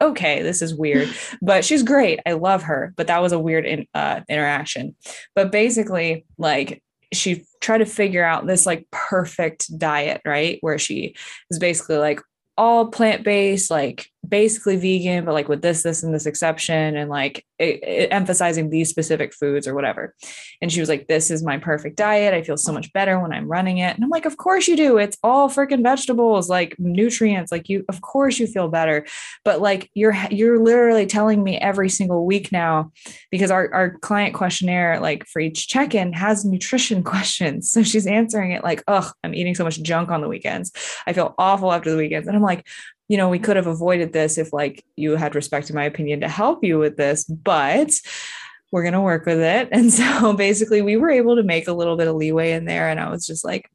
[0.00, 2.20] okay, this is weird, but she's great.
[2.26, 2.92] I love her.
[2.96, 4.96] But that was a weird in, uh, interaction.
[5.34, 6.82] But basically, like
[7.12, 10.58] she tried to figure out this like perfect diet, right?
[10.60, 11.14] Where she
[11.50, 12.20] is basically like
[12.56, 17.10] all plant based, like basically vegan, but like with this, this, and this exception, and
[17.10, 20.14] like it, it, emphasizing these specific foods or whatever.
[20.60, 22.34] And she was like, This is my perfect diet.
[22.34, 23.94] I feel so much better when I'm running it.
[23.94, 24.98] And I'm like, Of course you do.
[24.98, 27.52] It's all freaking vegetables, like nutrients.
[27.52, 29.06] Like you, of course you feel better.
[29.44, 32.92] But like you're you're literally telling me every single week now,
[33.30, 37.70] because our, our client questionnaire, like for each check-in, has nutrition questions.
[37.70, 40.72] So she's answering it like, oh, I'm eating so much junk on the weekends.
[41.06, 42.26] I feel awful after the weekends.
[42.26, 42.66] And I'm like,
[43.08, 46.28] you know, we could have avoided this if like you had respected my opinion to
[46.28, 47.92] help you with this, but
[48.72, 49.68] we're going to work with it.
[49.72, 52.88] And so basically we were able to make a little bit of leeway in there.
[52.88, 53.70] And I was just like,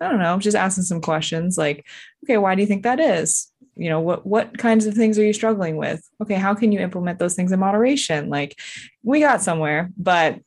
[0.00, 1.86] I don't know, just asking some questions like,
[2.24, 3.52] okay, why do you think that is?
[3.76, 6.02] You know, what what kinds of things are you struggling with?
[6.20, 8.28] Okay, how can you implement those things in moderation?
[8.28, 8.58] Like
[9.02, 10.40] we got somewhere, but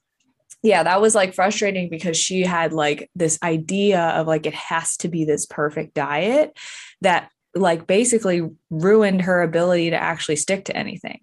[0.62, 4.98] yeah, that was like frustrating because she had like this idea of like it has
[4.98, 6.58] to be this perfect diet
[7.02, 11.22] that like basically ruined her ability to actually stick to anything.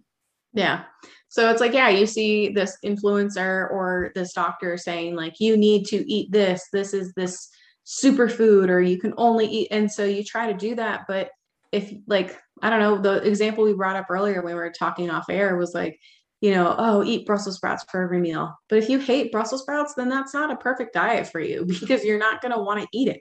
[0.54, 0.84] Yeah.
[1.28, 5.86] So it's like, yeah, you see this influencer or this doctor saying, like, you need
[5.86, 7.48] to eat this, this is this
[7.86, 9.68] superfood, or you can only eat.
[9.70, 11.04] And so you try to do that.
[11.08, 11.30] But
[11.70, 15.08] if, like, I don't know, the example we brought up earlier when we were talking
[15.08, 15.98] off air was like,
[16.42, 18.54] you know, oh, eat Brussels sprouts for every meal.
[18.68, 22.04] But if you hate Brussels sprouts, then that's not a perfect diet for you because
[22.04, 23.20] you're not going to want to eat it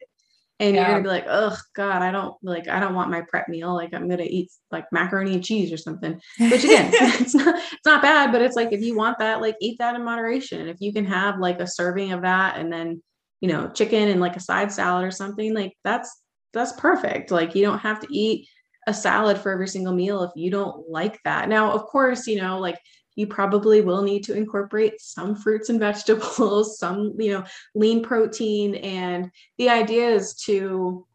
[0.61, 0.81] and yeah.
[0.81, 3.73] you're gonna be like, oh God, I don't like I don't want my prep meal.
[3.73, 6.21] Like I'm gonna eat like macaroni and cheese or something.
[6.39, 9.55] Which again, it's not it's not bad, but it's like if you want that, like
[9.59, 10.67] eat that in moderation.
[10.67, 13.01] If you can have like a serving of that and then
[13.41, 16.21] you know chicken and like a side salad or something, like that's
[16.53, 17.31] that's perfect.
[17.31, 18.47] Like you don't have to eat
[18.85, 21.49] a salad for every single meal if you don't like that.
[21.49, 22.77] Now, of course, you know, like
[23.21, 27.45] you probably will need to incorporate some fruits and vegetables, some, you know,
[27.75, 28.75] lean protein.
[28.75, 31.07] And the idea is to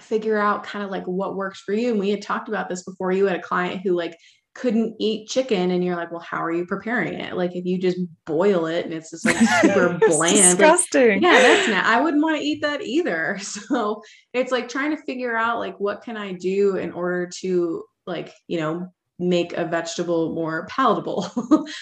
[0.00, 1.90] figure out kind of like what works for you.
[1.90, 3.12] And we had talked about this before.
[3.12, 4.14] You had a client who like
[4.54, 7.78] couldn't eat chicken and you're like well how are you preparing it like if you
[7.78, 12.00] just boil it and it's just like super bland disgusting like, yeah that's not i
[12.00, 16.02] wouldn't want to eat that either so it's like trying to figure out like what
[16.02, 18.88] can i do in order to like you know
[19.18, 21.26] make a vegetable more palatable.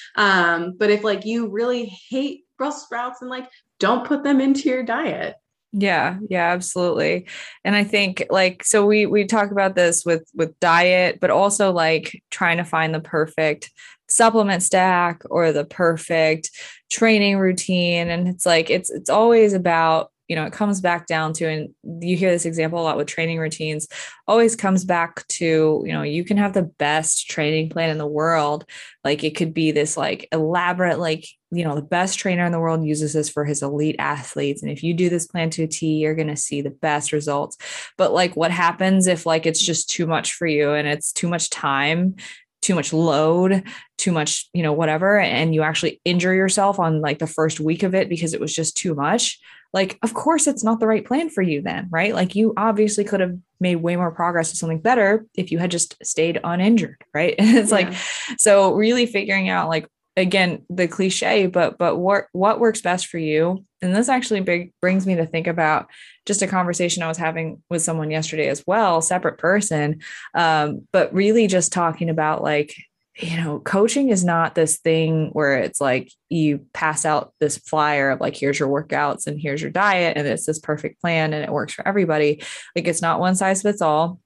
[0.16, 4.68] um, but if like you really hate Brussels sprouts and like don't put them into
[4.68, 5.36] your diet.
[5.72, 7.26] Yeah, yeah, absolutely.
[7.62, 11.72] And I think like so we we talk about this with with diet, but also
[11.72, 13.70] like trying to find the perfect
[14.08, 16.50] supplement stack or the perfect
[16.90, 21.32] training routine and it's like it's it's always about you know, it comes back down
[21.34, 23.86] to, and you hear this example a lot with training routines,
[24.26, 28.06] always comes back to, you know, you can have the best training plan in the
[28.06, 28.64] world.
[29.04, 32.60] Like it could be this like elaborate, like, you know, the best trainer in the
[32.60, 34.62] world uses this for his elite athletes.
[34.62, 37.12] And if you do this plan to a T, you're going to see the best
[37.12, 37.56] results.
[37.96, 41.28] But like, what happens if like it's just too much for you and it's too
[41.28, 42.16] much time
[42.62, 43.62] too much load,
[43.96, 47.84] too much, you know, whatever, and you actually injure yourself on like the first week
[47.84, 49.38] of it because it was just too much,
[49.72, 52.14] like, of course, it's not the right plan for you then, right?
[52.14, 55.70] Like, you obviously could have made way more progress to something better if you had
[55.70, 57.34] just stayed uninjured, right?
[57.38, 57.76] It's yeah.
[57.76, 57.94] like,
[58.38, 63.18] so really figuring out like, again the cliche but but what what works best for
[63.18, 65.88] you and this actually big, brings me to think about
[66.24, 70.00] just a conversation i was having with someone yesterday as well separate person
[70.34, 72.74] um, but really just talking about like
[73.18, 78.10] you know, coaching is not this thing where it's like you pass out this flyer
[78.10, 81.42] of like, here's your workouts and here's your diet, and it's this perfect plan and
[81.42, 82.42] it works for everybody.
[82.74, 84.20] Like, it's not one size fits all.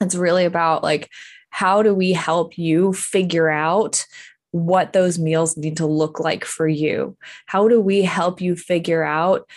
[0.00, 1.10] It's really about like,
[1.50, 4.06] how do we help you figure out
[4.50, 7.16] what those meals need to look like for you?
[7.46, 9.48] How do we help you figure out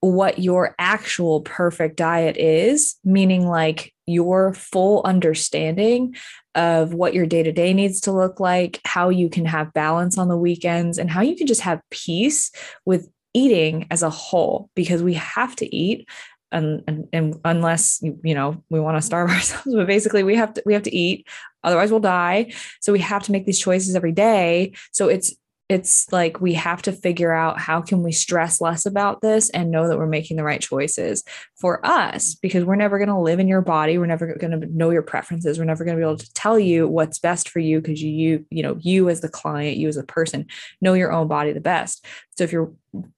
[0.00, 2.96] what your actual perfect diet is?
[3.04, 6.14] Meaning, like, your full understanding
[6.54, 10.18] of what your day to day needs to look like, how you can have balance
[10.18, 12.50] on the weekends, and how you can just have peace
[12.84, 16.08] with eating as a whole because we have to eat.
[16.52, 20.54] And, and, and unless you know we want to starve ourselves but basically we have
[20.54, 21.26] to we have to eat
[21.64, 25.34] otherwise we'll die so we have to make these choices every day so it's
[25.68, 29.70] it's like we have to figure out how can we stress less about this and
[29.70, 31.24] know that we're making the right choices
[31.56, 33.96] for us because we're never going to live in your body.
[33.96, 35.58] We're never going to know your preferences.
[35.58, 38.44] We're never going to be able to tell you what's best for you because you
[38.50, 40.46] you know you as the client you as a person
[40.82, 42.04] know your own body the best.
[42.36, 42.72] So if you're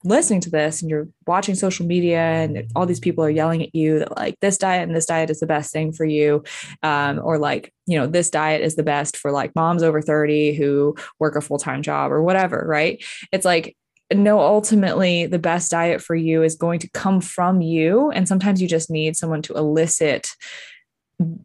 [0.05, 3.75] listening to this and you're watching social media and all these people are yelling at
[3.75, 6.43] you that like this diet and this diet is the best thing for you
[6.83, 10.55] um, or like you know this diet is the best for like moms over 30
[10.55, 13.05] who work a full-time job or whatever right?
[13.33, 13.77] It's like
[14.13, 18.63] no ultimately the best diet for you is going to come from you and sometimes
[18.63, 20.29] you just need someone to elicit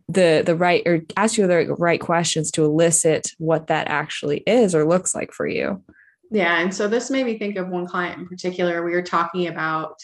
[0.10, 4.76] the the right or ask you the right questions to elicit what that actually is
[4.76, 5.82] or looks like for you
[6.32, 6.60] yeah.
[6.60, 8.84] And so this made me think of one client in particular.
[8.84, 10.00] We were talking about,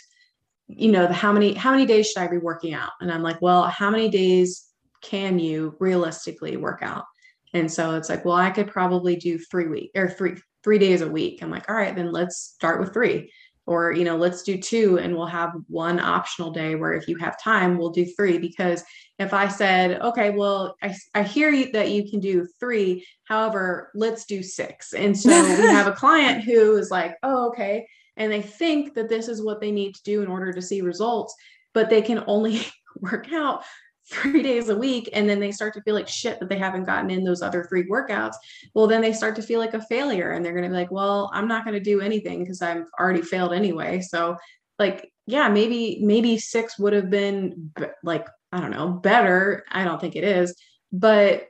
[0.67, 2.91] you know, the how many, how many days should I be working out?
[2.99, 4.67] And I'm like, well, how many days
[5.01, 7.05] can you realistically work out?
[7.53, 11.01] And so it's like, well, I could probably do three week or three, three days
[11.01, 11.41] a week.
[11.41, 13.31] I'm like, all right, then let's start with three
[13.67, 17.17] or you know let's do two and we'll have one optional day where if you
[17.17, 18.37] have time we'll do three.
[18.37, 18.83] Because
[19.19, 23.91] if i said okay well i, I hear you that you can do three however
[23.93, 24.93] let's do six.
[24.93, 27.87] And so we have a client who is like oh okay.
[28.15, 30.81] And they think that this is what they need to do in order to see
[30.81, 31.35] results
[31.73, 32.61] but they can only
[32.99, 33.63] work out
[34.09, 36.85] three days a week and then they start to feel like shit that they haven't
[36.85, 38.35] gotten in those other three workouts
[38.73, 40.91] well then they start to feel like a failure and they're going to be like
[40.91, 43.99] well i'm not going to do anything because i've already failed anyway.
[43.99, 44.37] So
[44.79, 47.71] like yeah maybe maybe six would have been
[48.03, 50.55] like i don't know better i don't think it is
[50.91, 51.47] but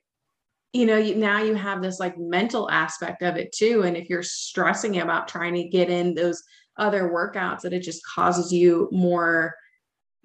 [0.73, 4.09] you know you, now you have this like mental aspect of it too and if
[4.09, 6.41] you're stressing about trying to get in those
[6.77, 9.53] other workouts that it just causes you more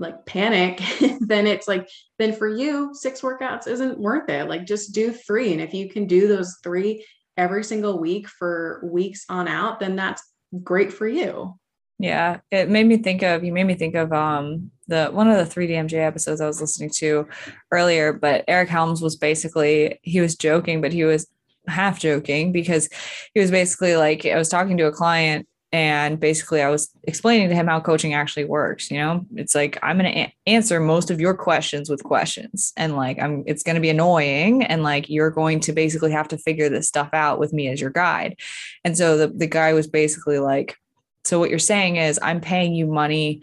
[0.03, 0.83] like panic,
[1.33, 4.49] then it's like, then for you, six workouts isn't worth it.
[4.49, 5.53] Like just do three.
[5.53, 7.05] And if you can do those three
[7.37, 10.23] every single week for weeks on out, then that's
[10.63, 11.55] great for you.
[11.99, 15.37] Yeah, it made me think of you made me think of um the one of
[15.37, 17.29] the 3DMJ episodes I was listening to
[17.71, 21.29] earlier, but Eric Helms was basically he was joking, but he was
[21.69, 22.89] half joking because
[23.35, 27.49] he was basically like I was talking to a client and basically i was explaining
[27.49, 29.25] to him how coaching actually works you know?
[29.35, 32.73] It's like i'm going to a- answer most of your questions with questions.
[32.77, 34.63] And like i'm it's going to be annoying.
[34.65, 37.81] And like you're going to basically have to figure this stuff out with me as
[37.81, 38.39] your guide.
[38.85, 40.77] And so the, the guy was basically like
[41.25, 43.43] so what you're saying is i'm paying you money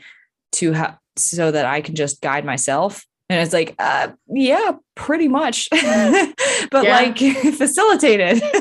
[0.53, 3.05] to have so that i can just guide myself.
[3.29, 5.69] And it's like uh yeah pretty much.
[6.71, 7.17] But like
[7.57, 8.41] facilitated.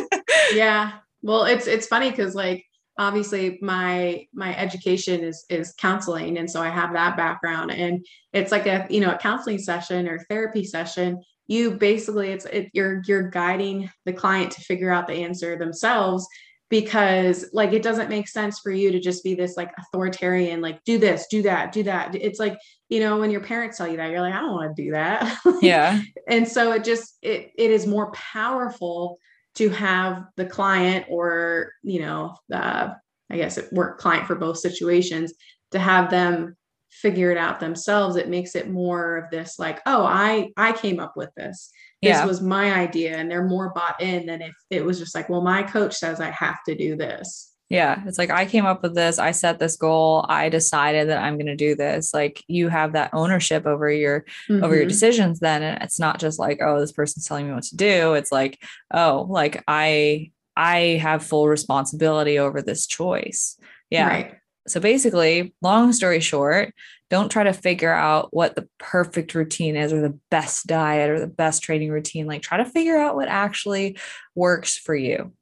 [0.54, 0.92] Yeah.
[1.20, 2.64] Well it's it's funny because like
[2.98, 6.36] obviously my my education is is counseling.
[6.38, 10.08] And so i have that background and it's like a you know a counseling session
[10.08, 11.22] or therapy session.
[11.46, 16.26] You basically it's it, you're you're guiding the client to figure out the answer themselves
[16.70, 20.84] because like it doesn't make sense for you to just be this like authoritarian like
[20.84, 22.14] do this do that do that.
[22.14, 24.76] It's like you know when your parents tell you that you're like i don't want
[24.76, 25.38] to do that.
[25.62, 26.00] Yeah.
[26.28, 29.18] And so it just it it is more powerful
[29.58, 32.90] to have the client or you know uh,
[33.30, 35.34] i guess it work client for both situations
[35.70, 36.56] to have them
[36.90, 38.16] figure it out themselves.
[38.16, 41.70] It makes it more of this like oh i i came up with this.
[42.00, 42.24] This yeah.
[42.24, 45.42] was my idea and they're more bought in than if it was just like well
[45.42, 48.94] my coach says i have to do this yeah it's like i came up with
[48.94, 52.68] this i set this goal i decided that i'm going to do this like you
[52.68, 54.64] have that ownership over your mm-hmm.
[54.64, 54.88] over your mm-hmm.
[54.88, 58.14] decisions then and it's not just like oh this person's telling me what to do
[58.14, 58.58] it's like
[58.92, 63.56] oh like i i have full responsibility over this choice
[63.90, 64.34] yeah right.
[64.68, 66.74] So basically, long story short,
[67.10, 71.18] don't try to figure out what the perfect routine is or the best diet or
[71.18, 72.26] the best training routine.
[72.26, 73.98] Like try to figure out what actually
[74.34, 75.32] works for you.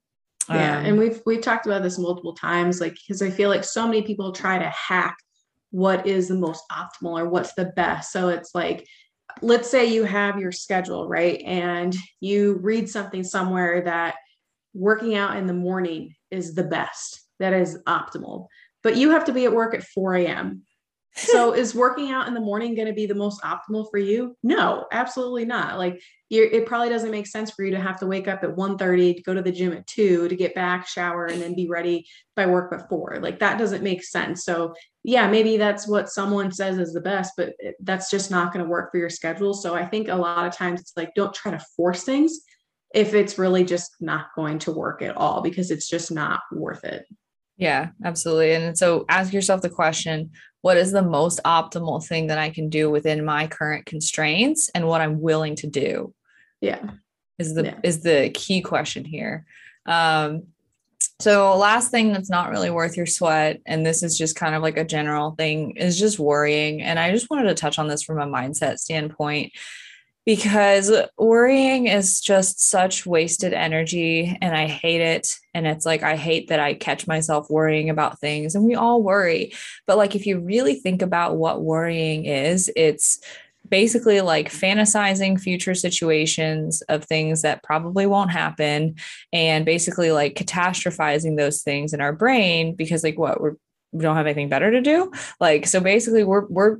[0.48, 3.64] Yeah, um, and we've we've talked about this multiple times like because I feel like
[3.64, 5.16] so many people try to hack
[5.70, 8.12] what is the most optimal or what's the best.
[8.12, 8.86] So it's like
[9.42, 11.42] let's say you have your schedule, right?
[11.44, 14.14] And you read something somewhere that
[14.72, 17.22] working out in the morning is the best.
[17.38, 18.46] That is optimal
[18.86, 20.62] but you have to be at work at 4 a.m.
[21.16, 24.36] so is working out in the morning going to be the most optimal for you?
[24.42, 25.78] No, absolutely not.
[25.78, 29.16] Like it probably doesn't make sense for you to have to wake up at 1.30
[29.16, 32.06] to go to the gym at 2 to get back shower and then be ready
[32.34, 36.78] by work 4 like that doesn't make sense so yeah maybe that's what someone says
[36.78, 39.86] is the best but that's just not going to work for your schedule so i
[39.86, 42.40] think a lot of times it's like don't try to force things
[42.92, 46.82] if it's really just not going to work at all because it's just not worth
[46.82, 47.06] it
[47.58, 48.52] yeah, absolutely.
[48.54, 50.30] And so ask yourself the question
[50.66, 54.88] what is the most optimal thing that I can do within my current constraints and
[54.88, 56.12] what I'm willing to do?
[56.60, 56.90] Yeah.
[57.38, 57.78] Is the yeah.
[57.84, 59.46] is the key question here.
[59.86, 60.48] Um
[61.20, 64.62] so last thing that's not really worth your sweat and this is just kind of
[64.62, 68.02] like a general thing is just worrying and I just wanted to touch on this
[68.02, 69.52] from a mindset standpoint
[70.26, 75.38] because worrying is just such wasted energy and I hate it.
[75.54, 79.02] And it's like, I hate that I catch myself worrying about things and we all
[79.02, 79.54] worry.
[79.86, 83.20] But like, if you really think about what worrying is, it's
[83.68, 88.96] basically like fantasizing future situations of things that probably won't happen
[89.32, 93.54] and basically like catastrophizing those things in our brain because like what we're
[93.92, 95.10] we don't have anything better to do
[95.40, 96.78] like so basically we're we're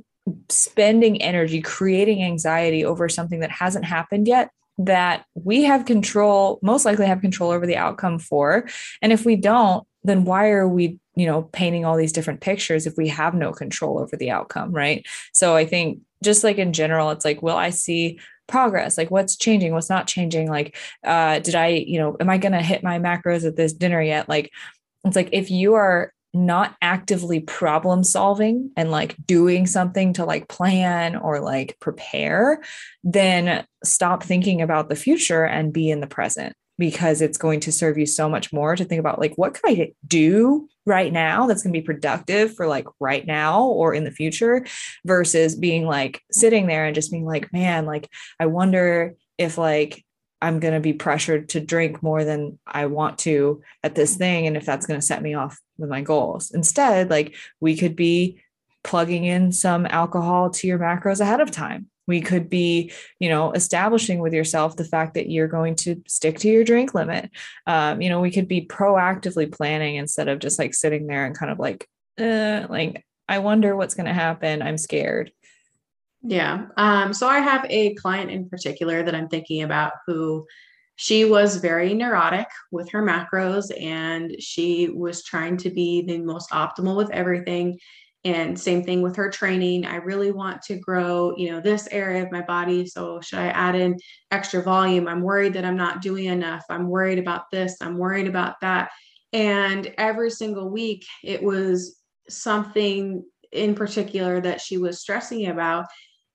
[0.49, 4.49] spending energy creating anxiety over something that hasn't happened yet
[4.79, 8.67] that we have control most likely have control over the outcome for.
[9.01, 12.85] And if we don't then why are we you know painting all these different pictures
[12.87, 15.05] if we have no control over the outcome right?
[15.33, 18.97] So i think just like in general it's like will i see progress?
[18.97, 19.73] Like what's changing?
[19.73, 20.49] What's not changing?
[20.49, 23.73] Like uh did i you know am i going to hit my macros at this
[23.73, 24.27] dinner yet?
[24.27, 24.51] Like
[25.03, 30.47] it's like if you are not actively problem solving and like doing something to like
[30.47, 32.61] plan or like prepare,
[33.03, 37.71] then stop thinking about the future and be in the present because it's going to
[37.71, 41.47] serve you so much more to think about like what can I do right now
[41.47, 44.65] that's going to be productive for like right now or in the future
[45.03, 48.07] versus being like sitting there and just being like man like
[48.39, 50.05] I wonder if like
[50.41, 54.45] I'm going to be pressured to drink more than I want to at this thing.
[54.45, 56.51] And if that's going to set me off with my goals.
[56.51, 58.41] Instead, like we could be
[58.83, 61.87] plugging in some alcohol to your macros ahead of time.
[62.07, 66.39] We could be, you know, establishing with yourself the fact that you're going to stick
[66.39, 67.29] to your drink limit.
[67.65, 71.37] Um, you know, we could be proactively planning instead of just like sitting there and
[71.37, 71.85] kind of like,
[72.17, 74.61] uh, like, I wonder what's going to happen.
[74.61, 75.33] I'm scared.
[76.23, 76.67] Yeah.
[76.77, 80.45] Um, so I have a client in particular that I'm thinking about who
[80.97, 86.49] she was very neurotic with her macros and she was trying to be the most
[86.49, 87.79] optimal with everything.
[88.25, 89.85] And same thing with her training.
[89.85, 92.87] I really want to grow, you know, this area of my body.
[92.87, 93.97] So should I add in
[94.31, 95.07] extra volume?
[95.07, 96.65] I'm worried that I'm not doing enough.
[96.67, 97.77] I'm worried about this.
[97.79, 98.89] I'm worried about that.
[99.31, 105.85] And every single week it was something in particular that she was stressing about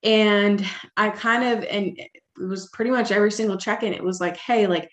[0.02, 0.64] and
[0.96, 2.00] i kind of and
[2.40, 4.88] it was pretty much every single check-in it was like hey like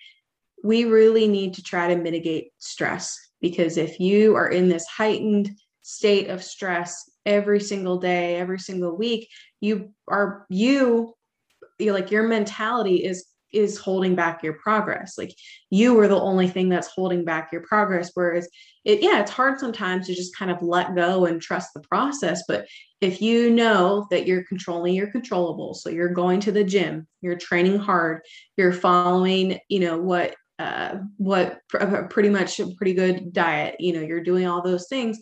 [0.64, 5.50] we really need to try to mitigate stress because if you are in this heightened
[5.82, 9.30] state of stress every single day every single week
[9.62, 11.14] you are you
[11.80, 15.18] you're like your mentality is is holding back your progress.
[15.18, 15.34] Like
[15.70, 18.12] you are the only thing that's holding back your progress.
[18.14, 18.50] Whereas
[18.86, 22.44] it, yeah, it's hard sometimes to just kind of let go and trust the process.
[22.48, 22.68] But
[23.02, 27.38] if you know that you're controlling your controllable, so you're going to the gym, you're
[27.38, 28.22] training hard,
[28.58, 33.94] you're following, you know, what uh, what pr- pretty much a pretty good diet, you
[33.94, 35.18] know, you're doing all those things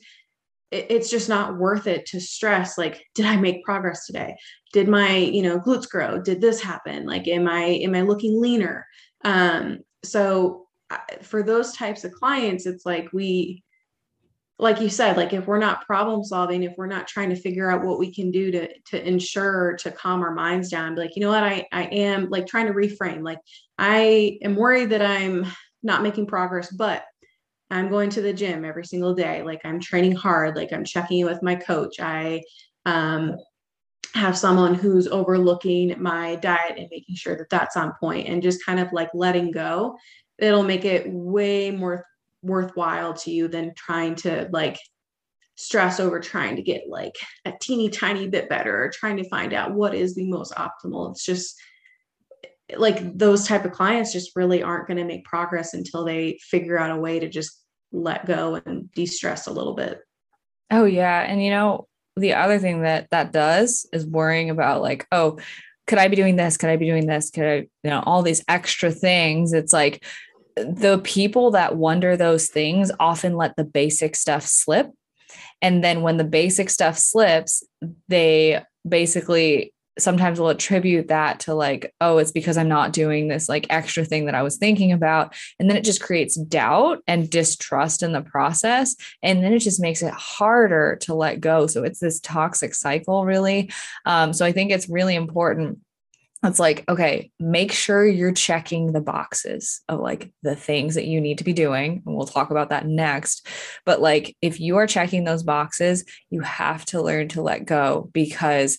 [0.71, 4.35] it's just not worth it to stress like did i make progress today?
[4.73, 6.19] Did my you know glutes grow?
[6.21, 7.05] Did this happen?
[7.05, 8.85] Like am i am i looking leaner?
[9.23, 10.67] Um so
[11.21, 13.63] for those types of clients it's like we
[14.59, 17.69] like you said like if we're not problem solving if we're not trying to figure
[17.69, 21.21] out what we can do to to ensure to calm our minds down like you
[21.21, 21.43] know what?
[21.43, 23.39] I i am like trying to reframe like
[23.77, 25.45] i am worried that i'm
[25.83, 27.03] not making progress but
[27.69, 29.43] I'm going to the gym every single day.
[29.43, 30.55] Like I'm training hard.
[30.55, 31.99] Like I'm checking in with my coach.
[31.99, 32.43] I
[32.85, 33.37] um,
[34.13, 38.65] have someone who's overlooking my diet and making sure that that's on point and just
[38.65, 39.97] kind of like letting go.
[40.37, 42.05] It'll make it way more
[42.41, 44.79] worthwhile to you than trying to like
[45.55, 47.15] stress over trying to get like
[47.45, 51.11] a teeny tiny bit better or trying to find out what is the most optimal.
[51.11, 51.59] It's just
[52.75, 56.77] like those type of clients just really aren't going to make progress until they figure
[56.77, 60.01] out a way to just let go and de-stress a little bit.
[60.69, 61.21] Oh yeah.
[61.21, 61.87] And you know
[62.17, 65.37] the other thing that that does is worrying about like oh
[65.85, 66.57] could i be doing this?
[66.57, 67.29] Could i be doing this?
[67.29, 69.53] Could i you know all these extra things.
[69.53, 70.03] It's like
[70.55, 74.91] the people that wonder those things often let the basic stuff slip.
[75.61, 77.63] And then when the basic stuff slips
[78.09, 83.49] they basically sometimes will attribute that to like, oh, it's because I'm not doing this
[83.49, 85.35] like extra thing that I was thinking about.
[85.59, 88.95] And then it just creates doubt and distrust in the process.
[89.23, 91.67] And then it just makes it harder to let go.
[91.67, 93.71] So it's this toxic cycle, really.
[94.05, 95.79] Um, so I think it's really important
[96.43, 101.19] it's like okay make sure you're checking the boxes of like the things that you
[101.19, 103.47] need to be doing and we'll talk about that next
[103.85, 108.09] but like if you are checking those boxes you have to learn to let go
[108.13, 108.77] because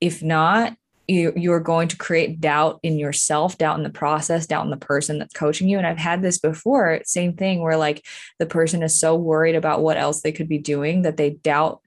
[0.00, 0.76] if not,
[1.08, 4.76] you, you're going to create doubt in yourself, doubt in the process, doubt in the
[4.76, 5.78] person that's coaching you.
[5.78, 8.04] And I've had this before, same thing where like
[8.38, 11.80] the person is so worried about what else they could be doing that they doubt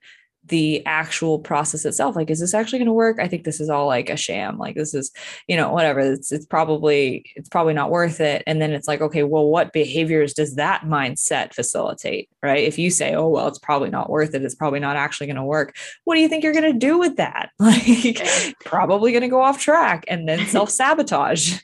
[0.50, 3.18] the actual process itself like is this actually going to work?
[3.20, 5.12] I think this is all like a sham like this is
[5.47, 8.43] you know whatever it's it's probably it's probably not worth it.
[8.45, 12.64] And then it's like okay well what behaviors does that mindset facilitate right?
[12.64, 15.38] If you say oh well it's probably not worth it it's probably not actually going
[15.38, 17.50] to work what do you think you're going to do with that?
[17.60, 21.60] Like probably going to go off track and then self-sabotage.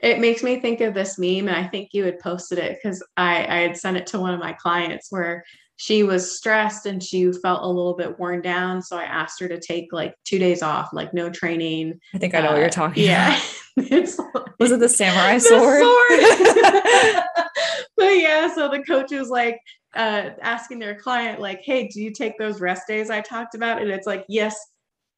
[0.00, 3.04] It makes me think of this meme and i think you had posted it because
[3.16, 5.44] I, I had sent it to one of my clients where
[5.78, 8.82] she was stressed and she felt a little bit worn down.
[8.82, 12.00] So I asked her to take like two days off, like no training.
[12.12, 13.40] I think I know uh, what you're uh, talking yeah.
[13.76, 14.18] it's
[14.58, 15.82] was it the samurai the sword?
[15.82, 17.24] sword.
[17.96, 19.60] but yeah, so the coach was like
[19.94, 23.80] uh, asking their client, like, hey, do you take those rest days I talked about?
[23.80, 24.58] And it's like, yes,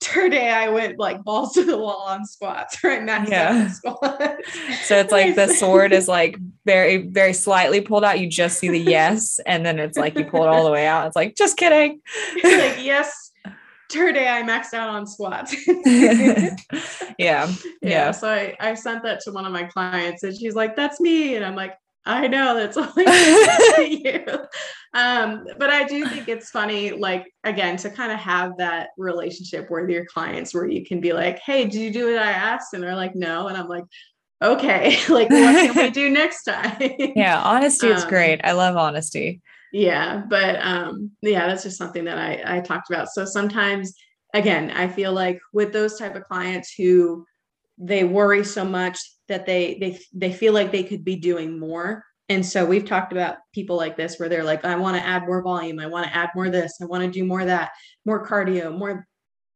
[0.01, 3.03] today I went like balls to the wall on squats, right?
[3.03, 3.69] Max yeah.
[3.69, 4.53] squats.
[4.83, 6.37] so it's like the sword is like
[6.67, 8.19] very, very slightly pulled out.
[8.19, 10.87] You just see the yes, and then it's like you pull it all the way
[10.87, 11.07] out.
[11.07, 12.01] It's like, just kidding.
[12.37, 13.31] It's like, yes,
[13.89, 15.55] today I maxed out on squats.
[15.87, 16.57] yeah.
[17.19, 17.53] yeah.
[17.83, 18.11] Yeah.
[18.13, 21.35] So I, I sent that to one of my clients and she's like, that's me.
[21.35, 21.77] And I'm like,
[22.07, 23.05] I know that's only
[24.05, 24.25] you.
[24.95, 29.71] Um, but I do think it's funny, like again, to kind of have that relationship
[29.71, 32.75] with your clients where you can be like, hey, did you do what I asked?
[32.75, 33.49] And they're like, no.
[33.49, 33.85] And I'm like,
[34.43, 36.77] okay, like what can we do next time?
[37.15, 38.41] yeah, honesty is um, great.
[38.43, 39.41] I love honesty.
[39.73, 43.09] Yeah, but um, yeah, that's just something that I I talked about.
[43.09, 43.95] So sometimes
[44.35, 47.25] again, I feel like with those type of clients who
[47.79, 48.99] they worry so much
[49.31, 52.05] that they they they feel like they could be doing more.
[52.29, 55.27] And so we've talked about people like this where they're like i want to add
[55.27, 55.81] more volume.
[55.81, 56.79] I want to add more this.
[56.83, 57.71] I want to do more that
[58.05, 59.07] more cardio more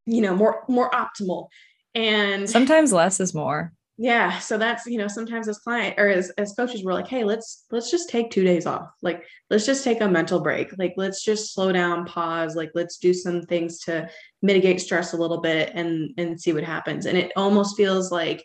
[0.06, 1.48] you know more more optimal.
[1.94, 3.72] And sometimes less is more.
[3.96, 4.40] Yeah.
[4.40, 7.64] So that's you know sometimes as client or as, as coaches we're like hey let's
[7.70, 8.88] let's just take two days off.
[9.02, 10.76] Like let's just take a mental break.
[10.78, 12.56] Like let's just slow down pause.
[12.56, 14.08] Like let's do some things to
[14.42, 17.06] mitigate stress a little bit and and see what happens.
[17.06, 18.44] And it almost feels like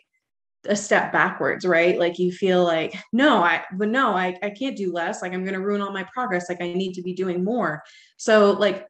[0.66, 1.98] a step backwards right?
[1.98, 5.22] Like you feel like no i but no i, I can't do less.
[5.22, 6.48] Like i'm going to ruin all my progress.
[6.48, 7.82] Like i need to be doing more.
[8.16, 8.86] So like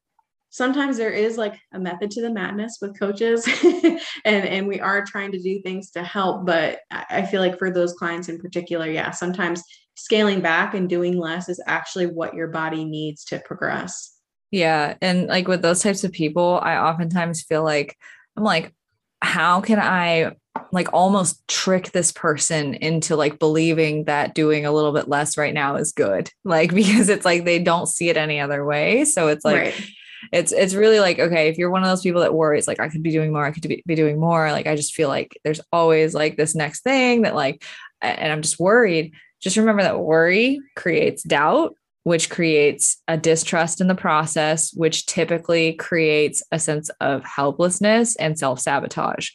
[0.50, 3.48] sometimes there is like a method to the madness with coaches
[4.24, 7.70] and and we are trying to do things to help but i feel like for
[7.70, 9.62] those clients in particular yeah sometimes
[9.94, 14.16] scaling back and doing less is actually what your body needs to progress.
[14.50, 17.96] Yeah and like with those types of people i oftentimes feel like
[18.36, 18.74] i'm like
[19.22, 20.32] how can i
[20.72, 25.54] like almost trick this person into like believing that doing a little bit less right
[25.54, 29.28] now is good like because it's like they don't see it any other way so
[29.28, 29.90] it's like right.
[30.32, 32.88] it's it's really like okay if you're one of those people that worries like i
[32.88, 35.38] could be doing more i could be, be doing more like i just feel like
[35.44, 37.64] there's always like this next thing that like
[38.00, 43.86] and i'm just worried just remember that worry creates doubt which creates a distrust in
[43.86, 49.30] the process, which typically creates a sense of helplessness and self sabotage.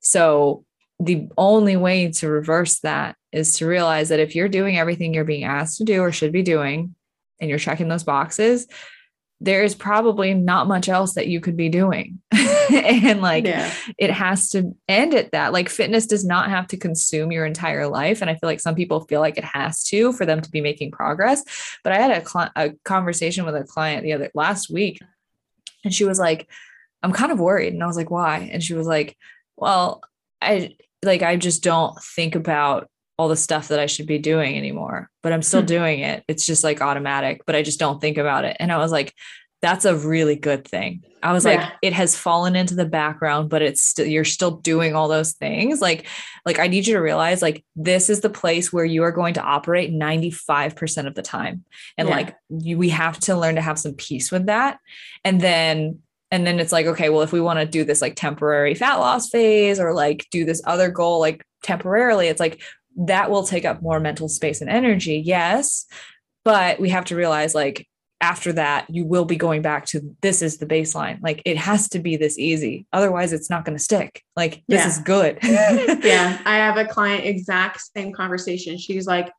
[0.00, 0.64] So,
[0.98, 5.24] the only way to reverse that is to realize that if you're doing everything you're
[5.24, 6.94] being asked to do or should be doing,
[7.40, 8.66] and you're checking those boxes,
[9.40, 12.20] there is probably not much else that you could be doing.
[12.72, 13.70] and like yeah.
[13.98, 15.52] it has to end at that.
[15.52, 18.22] Like fitness does not have to consume your entire life.
[18.22, 20.62] And I feel like some people feel like it has to for them to be
[20.62, 21.44] making progress.
[21.84, 25.00] But I had a, cl- a conversation with a client the other last week,
[25.84, 26.48] and she was like,
[27.02, 27.74] I'm kind of worried.
[27.74, 28.48] And I was like, why?
[28.50, 29.16] And she was like,
[29.56, 30.02] well,
[30.40, 32.88] I like, I just don't think about
[33.18, 35.66] all the stuff that I should be doing anymore, but I'm still hmm.
[35.66, 36.22] doing it.
[36.28, 38.56] It's just like automatic, but I just don't think about it.
[38.60, 39.14] And I was like,
[39.62, 41.02] that's a really good thing.
[41.22, 41.54] I was yeah.
[41.54, 45.32] like, it has fallen into the background, but it's still, you're still doing all those
[45.32, 45.80] things.
[45.80, 46.06] Like,
[46.44, 49.34] like I need you to realize like this is the place where you are going
[49.34, 51.64] to operate 95% of the time.
[51.96, 52.14] And yeah.
[52.14, 54.78] like you, we have to learn to have some peace with that.
[55.24, 56.00] And then
[56.30, 58.96] and then it's like okay well if we want to do this like temporary fat
[58.96, 62.60] loss phase or like do this other goal like temporarily it's like
[62.96, 65.86] that will take up more mental space and energy yes.
[66.44, 67.86] But we have to realize like
[68.20, 71.18] after that you will be going back to this is the baseline.
[71.20, 72.86] Like it has to be this easy.
[72.92, 74.22] Otherwise it's not going to stick.
[74.36, 74.88] Like this yeah.
[74.88, 75.38] is good.
[76.04, 76.40] Yeah.
[76.46, 78.78] I have a client exact same conversation.
[78.78, 79.30] She's like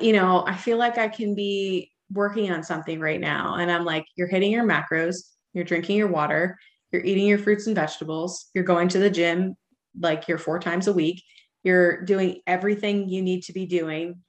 [0.00, 3.56] you know i feel like i can be working on something right now.
[3.56, 5.16] And i'm like you're hitting your macros
[5.56, 6.58] you're drinking your water.
[6.92, 8.50] You're eating your fruits and vegetables.
[8.54, 9.56] You're going to the gym
[9.98, 11.22] like you're four times a week.
[11.64, 14.22] You're doing everything you need to be doing.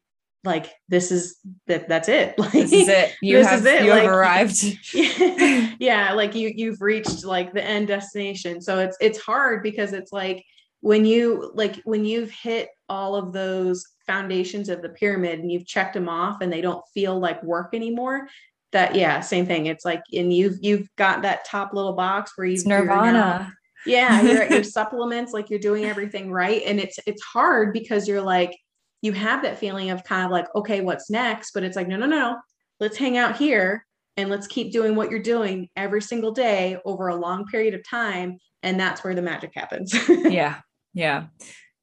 [0.45, 2.35] Like this is that that's it.
[2.39, 3.13] Like this is it.
[3.21, 3.83] You have it.
[3.83, 4.63] you like, have arrived.
[5.79, 8.61] Yeah like you you've reached like the end destination.
[8.61, 10.45] So it's it's hard because it's like
[10.79, 15.67] when you like when you've hit all of those foundations of the pyramid and you've
[15.67, 18.29] checked them off and they don't feel like work anymore
[18.71, 19.65] that yeah same thing.
[19.65, 23.53] It's like and you've you've got that top little box where you've nirvana.
[23.85, 28.07] Yeah you're at your supplements like you're doing everything right and it's it's hard because
[28.07, 28.57] you're like
[29.01, 31.51] you have that feeling of kind of like okay what's next?
[31.53, 32.37] But it's like no no no
[32.79, 33.85] let's hang out here
[34.17, 37.87] and let's keep doing what you're doing every single day over a long period of
[37.87, 39.95] time and that's where the magic happens.
[40.09, 40.57] Yeah
[40.93, 41.27] yeah.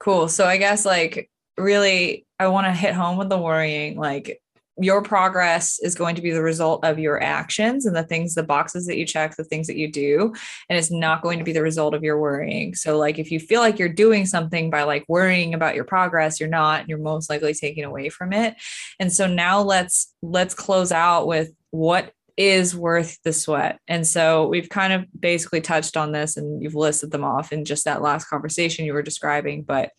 [0.01, 0.29] Cool.
[0.29, 4.41] So i guess like really i want to hit home with the worrying like
[4.79, 8.43] your progress is going to be the result of your actions and the things, the
[8.43, 10.35] boxes that you check, the things that you do.
[10.69, 12.75] And it's not going to be the result of your worrying.
[12.75, 16.41] So, like, if you feel like you're doing something by like worrying about your progress,
[16.41, 18.57] you're not, you're most likely taking away from it.
[18.99, 23.79] And so now let's, let's close out with what is worth the sweat.
[23.87, 27.65] And so we've kind of basically touched on this and you've listed them off in
[27.65, 29.63] just that last conversation you were describing.
[29.63, 29.91] But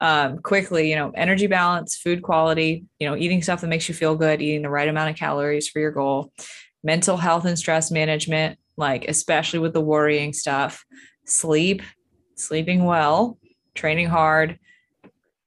[0.00, 3.94] um, quickly, you know, energy balance, food quality, you know, eating stuff that makes you
[3.94, 6.32] feel good, eating the right amount of calories for your goal,
[6.82, 10.84] mental health and stress management, like especially with the worrying stuff,
[11.24, 11.82] sleep,
[12.34, 13.38] sleeping well,
[13.74, 14.58] training hard,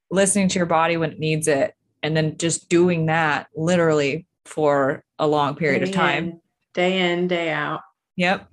[0.09, 5.03] listening to your body when it needs it, and then just doing that literally for
[5.19, 6.25] a long period day of time.
[6.25, 6.41] In,
[6.73, 7.81] day in, day out.
[8.15, 8.47] Yep.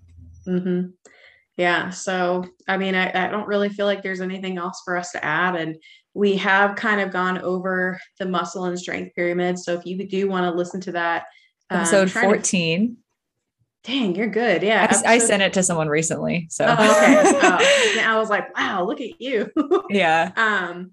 [0.46, 0.88] Mm-hmm.
[1.56, 1.90] Yeah.
[1.90, 5.24] So, I mean, I, I don't really feel like there's anything else for us to
[5.24, 5.56] add.
[5.56, 5.76] And
[6.12, 9.58] we have kind of gone over the muscle and strength pyramid.
[9.58, 11.24] So, if you do want to listen to that,
[11.70, 12.96] um, episode 14.
[13.84, 14.62] To, dang, you're good.
[14.62, 14.82] Yeah.
[14.82, 16.46] I, episode, I, sent it to someone recently.
[16.50, 18.00] So, oh, okay.
[18.00, 19.50] oh, I was like, wow, look at you.
[19.88, 20.32] yeah.
[20.36, 20.92] Um,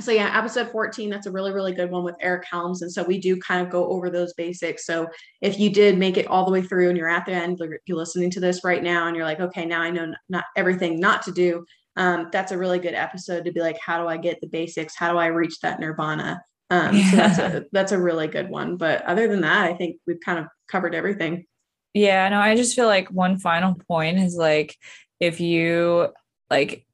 [0.00, 3.02] so yeah episode 14 that's a really really good one with eric helms and so
[3.04, 4.86] we do kind of go over those basics.
[4.86, 5.08] So
[5.40, 7.96] if you did make it all the way through and you're at the end you're
[7.96, 11.22] listening to this right now and you're like okay now i know not everything not
[11.22, 11.64] to do
[11.96, 14.96] um, that's a really good episode to be like how do i get the basics?
[14.96, 16.42] How do i reach that nirvana?
[16.70, 17.10] Um, yeah.
[17.10, 20.20] so that's a that's a really good one but other than that i think we've
[20.24, 21.46] kind of covered everything.
[21.92, 24.76] Yeah no i just feel like one final point is like
[25.20, 26.08] if you
[26.50, 26.84] like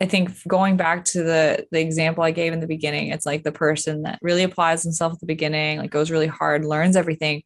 [0.00, 3.44] I think going back to the the example I gave in the beginning, it's like
[3.44, 7.42] the person that really applies themselves at the beginning, like goes really hard, learns everything.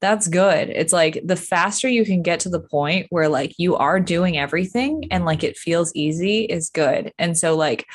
[0.00, 0.68] That's good.
[0.70, 4.36] It's like the faster you can get to the point where like you are doing
[4.36, 7.12] everything and like it feels easy is good.
[7.18, 7.86] And so like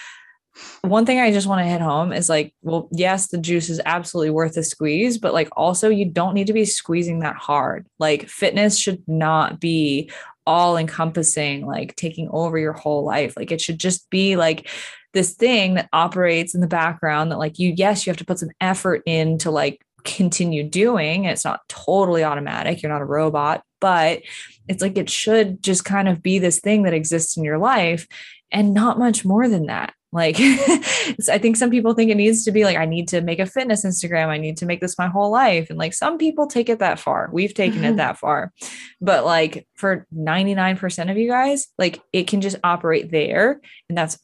[0.81, 3.81] one thing I just want to hit home is like, well, yes, the juice is
[3.85, 7.87] absolutely worth the squeeze, but like also you don't need to be squeezing that hard.
[7.99, 10.09] Like fitness should not be
[10.47, 13.35] all encompassing, like taking over your whole life.
[13.37, 14.69] Like it should just be like
[15.13, 18.39] this thing that operates in the background that like you yes you have to put
[18.39, 21.25] some effort in to like continue doing.
[21.25, 22.81] It's not totally automatic.
[22.81, 24.21] You're not a robot but
[24.67, 28.07] it's like it should just kind of be this thing that exists in your life
[28.51, 32.51] and not much more than that like i think some people think it needs to
[32.51, 35.07] be like i need to make a fitness instagram i need to make this my
[35.07, 38.53] whole life and like some people take it that far we've taken it that far
[39.01, 43.59] but like for 99% of you guys like it can just operate there
[43.89, 44.17] and that's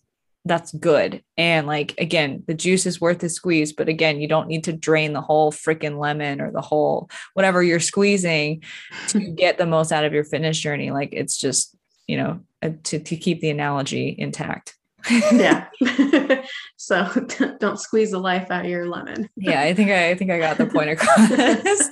[0.46, 1.24] that's good.
[1.38, 4.74] And like again, the juice is worth the squeeze, but again, you don't need to
[4.74, 8.64] drain the whole freaking lemon or the whole whatever you're squeezing
[9.08, 10.92] to get the most out of your fitness journey.
[10.92, 11.76] Like it's just,
[12.08, 14.76] you know, uh, to to keep the analogy intact.
[15.10, 15.68] Yeah.
[16.78, 17.08] so
[17.60, 19.30] don't squeeze the life out of your lemon.
[19.36, 21.90] yeah, I think I, I think I got the point across.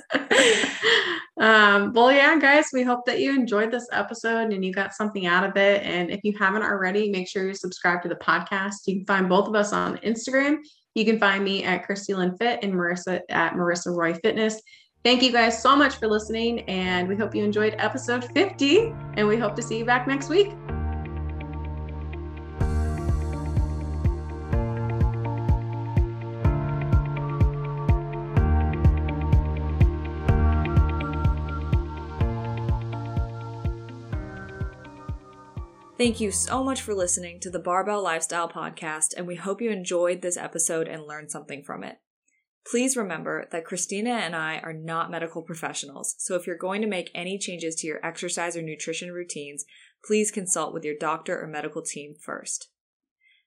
[1.38, 5.26] um, well, yeah, guys, we hope that you enjoyed this episode and you got something
[5.26, 5.82] out of it.
[5.82, 8.86] And if you haven't already, make sure you subscribe to the podcast.
[8.86, 10.58] You can find both of us on Instagram.
[10.94, 14.60] You can find me at Christi Lynn Fit and Marissa at Marissa Roy Fitness.
[15.04, 18.94] Thank you guys so much for listening, and we hope you enjoyed episode 50.
[19.14, 20.52] And we hope to see you back next week.
[36.02, 39.70] Thank you so much for listening to the Barbell Lifestyle Podcast, and we hope you
[39.70, 41.98] enjoyed this episode and learned something from it.
[42.68, 46.88] Please remember that Christina and I are not medical professionals, so if you're going to
[46.88, 49.64] make any changes to your exercise or nutrition routines,
[50.04, 52.72] please consult with your doctor or medical team first.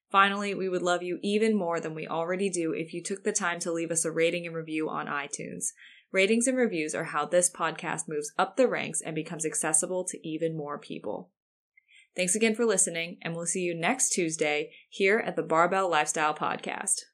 [0.09, 3.33] Finally, we would love you even more than we already do if you took the
[3.33, 5.73] time to leave us a rating and review on iTunes.
[6.13, 10.25] Ratings and reviews are how this podcast moves up the ranks and becomes accessible to
[10.25, 11.31] even more people.
[12.15, 16.33] Thanks again for listening, and we'll see you next Tuesday here at the Barbell Lifestyle
[16.33, 17.05] Podcast.